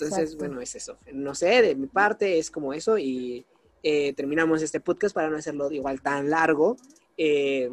[0.00, 0.98] Entonces, bueno, es eso.
[1.12, 3.44] No sé, de mi parte es como eso y
[3.82, 6.76] eh, terminamos este podcast para no hacerlo igual tan largo.
[7.16, 7.70] Eh,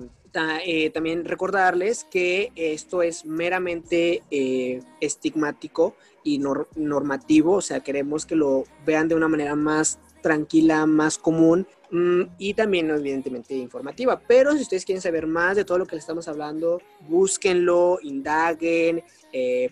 [0.66, 4.22] eh, también recordarles que esto es meramente
[5.02, 6.40] estigmático y
[6.76, 12.22] normativo, o sea, queremos que lo vean de una manera más tranquila, más común mm,
[12.38, 14.22] y también evidentemente informativa.
[14.28, 19.04] Pero si ustedes quieren saber más de todo lo que le estamos hablando, búsquenlo, indaguen,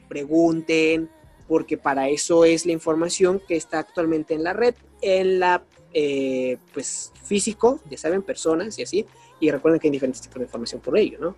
[0.07, 1.09] pregunten,
[1.47, 6.57] porque para eso es la información que está actualmente en la red, en la, eh,
[6.73, 9.05] pues, físico, ya saben, personas y así,
[9.39, 11.35] y recuerden que hay diferentes tipos de información por ello, ¿no?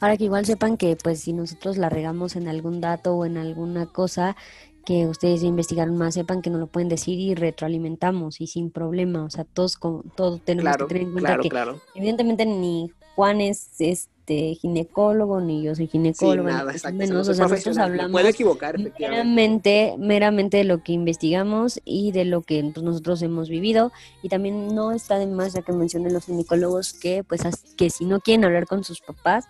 [0.00, 3.36] Ahora que igual sepan que, pues, si nosotros la regamos en algún dato o en
[3.36, 4.36] alguna cosa,
[4.84, 9.24] que ustedes investigaron más, sepan que nos lo pueden decir y retroalimentamos y sin problema,
[9.24, 11.50] o sea, todos, con, todo tenemos que tener en cuenta que
[11.94, 17.34] evidentemente ni Juan es, es este, ginecólogo, ni yo soy ginecólogo, sí, nada, menos, o
[17.34, 22.62] sea, nosotros hablamos puede equivocar, meramente, meramente de lo que investigamos y de lo que
[22.72, 23.90] pues, nosotros hemos vivido
[24.22, 27.42] y también no está de más ya que mencionen los ginecólogos que pues
[27.76, 29.46] que si no quieren hablar con sus papás,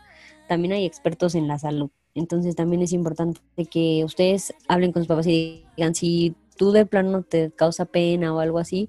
[0.49, 1.91] también hay expertos en la salud.
[2.15, 3.41] Entonces también es importante
[3.71, 8.35] que ustedes hablen con sus papás y digan si tú de plano te causa pena
[8.35, 8.89] o algo así,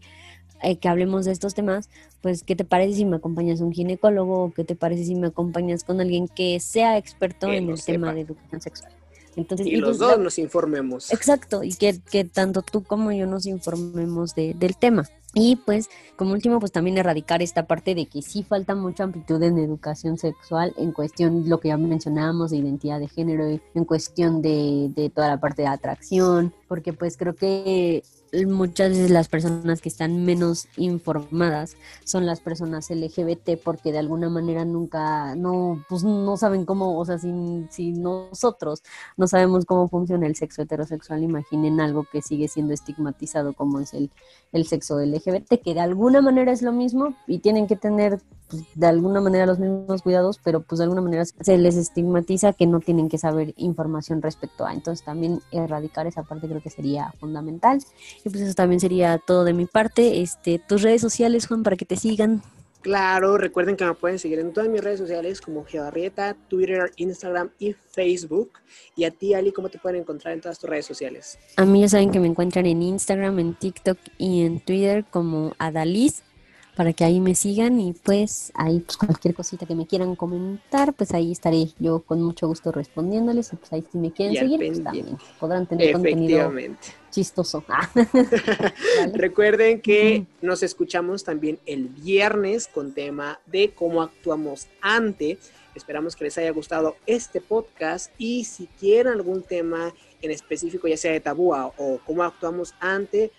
[0.63, 1.89] eh, que hablemos de estos temas,
[2.21, 5.15] pues, ¿qué te parece si me acompañas a un ginecólogo o qué te parece si
[5.15, 8.93] me acompañas con alguien que sea experto en el tema de educación sexual?
[9.35, 11.11] Entonces, y, los pues, dos nos informemos.
[11.11, 15.09] Exacto, y que, que, tanto tú como yo nos informemos de, del tema.
[15.33, 19.41] Y pues, como último, pues también erradicar esta parte de que sí falta mucha amplitud
[19.41, 24.43] en educación sexual en cuestión, lo que ya mencionábamos, de identidad de género, en cuestión
[24.43, 28.03] de, de toda la parte de atracción, porque pues creo que
[28.47, 34.29] muchas veces las personas que están menos informadas son las personas LGBT porque de alguna
[34.29, 37.31] manera nunca, no, pues no saben cómo, o sea, si,
[37.69, 38.81] si nosotros
[39.17, 43.93] no sabemos cómo funciona el sexo heterosexual, imaginen algo que sigue siendo estigmatizado como es
[43.93, 44.09] el,
[44.51, 48.19] el sexo LGBT, que de alguna manera es lo mismo y tienen que tener
[48.53, 52.53] pues, de alguna manera los mismos cuidados, pero pues de alguna manera se les estigmatiza
[52.53, 54.73] que no tienen que saber información respecto a.
[54.73, 57.79] Entonces también erradicar esa parte creo que sería fundamental.
[58.23, 60.21] Y pues eso también sería todo de mi parte.
[60.21, 62.43] Este, tus redes sociales, Juan, para que te sigan.
[62.81, 67.49] Claro, recuerden que me pueden seguir en todas mis redes sociales como Geobarrieta, Twitter, Instagram
[67.57, 68.51] y Facebook.
[68.95, 71.39] Y a ti, Ali, ¿cómo te pueden encontrar en todas tus redes sociales?
[71.55, 75.55] A mí ya saben que me encuentran en Instagram, en TikTok y en Twitter como
[75.57, 76.23] Adaliz
[76.75, 80.93] para que ahí me sigan y pues ahí pues cualquier cosita que me quieran comentar,
[80.93, 84.59] pues ahí estaré yo con mucho gusto respondiéndoles y pues ahí si me quieren seguir,
[84.59, 86.51] pues también podrán tener contenido
[87.11, 87.63] chistoso.
[89.13, 95.37] Recuerden que nos escuchamos también el viernes con tema de cómo actuamos ante.
[95.75, 100.97] Esperamos que les haya gustado este podcast y si quieren algún tema en específico, ya
[100.97, 103.31] sea de tabúa o cómo actuamos ante,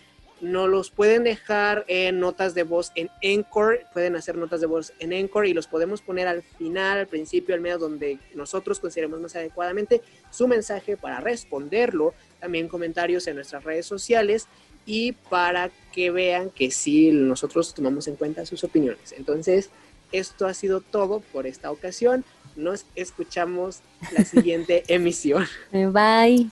[0.45, 4.93] nos los pueden dejar en notas de voz en Encore, pueden hacer notas de voz
[4.99, 9.21] en Encore y los podemos poner al final, al principio, al medio, donde nosotros consideremos
[9.21, 14.47] más adecuadamente su mensaje para responderlo, también comentarios en nuestras redes sociales
[14.87, 19.13] y para que vean que sí nosotros tomamos en cuenta sus opiniones.
[19.17, 19.71] Entonces,
[20.13, 22.25] esto ha sido todo por esta ocasión.
[22.55, 23.81] Nos escuchamos
[24.13, 25.47] la siguiente emisión.
[25.73, 26.51] Bye.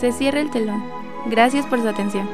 [0.00, 0.82] Se cierra el telón.
[1.26, 2.26] Gracias por su atención.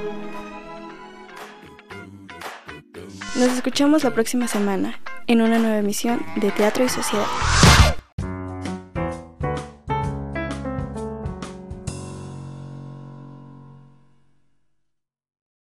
[3.35, 7.27] Nos escuchamos la próxima semana en una nueva emisión de Teatro y Sociedad.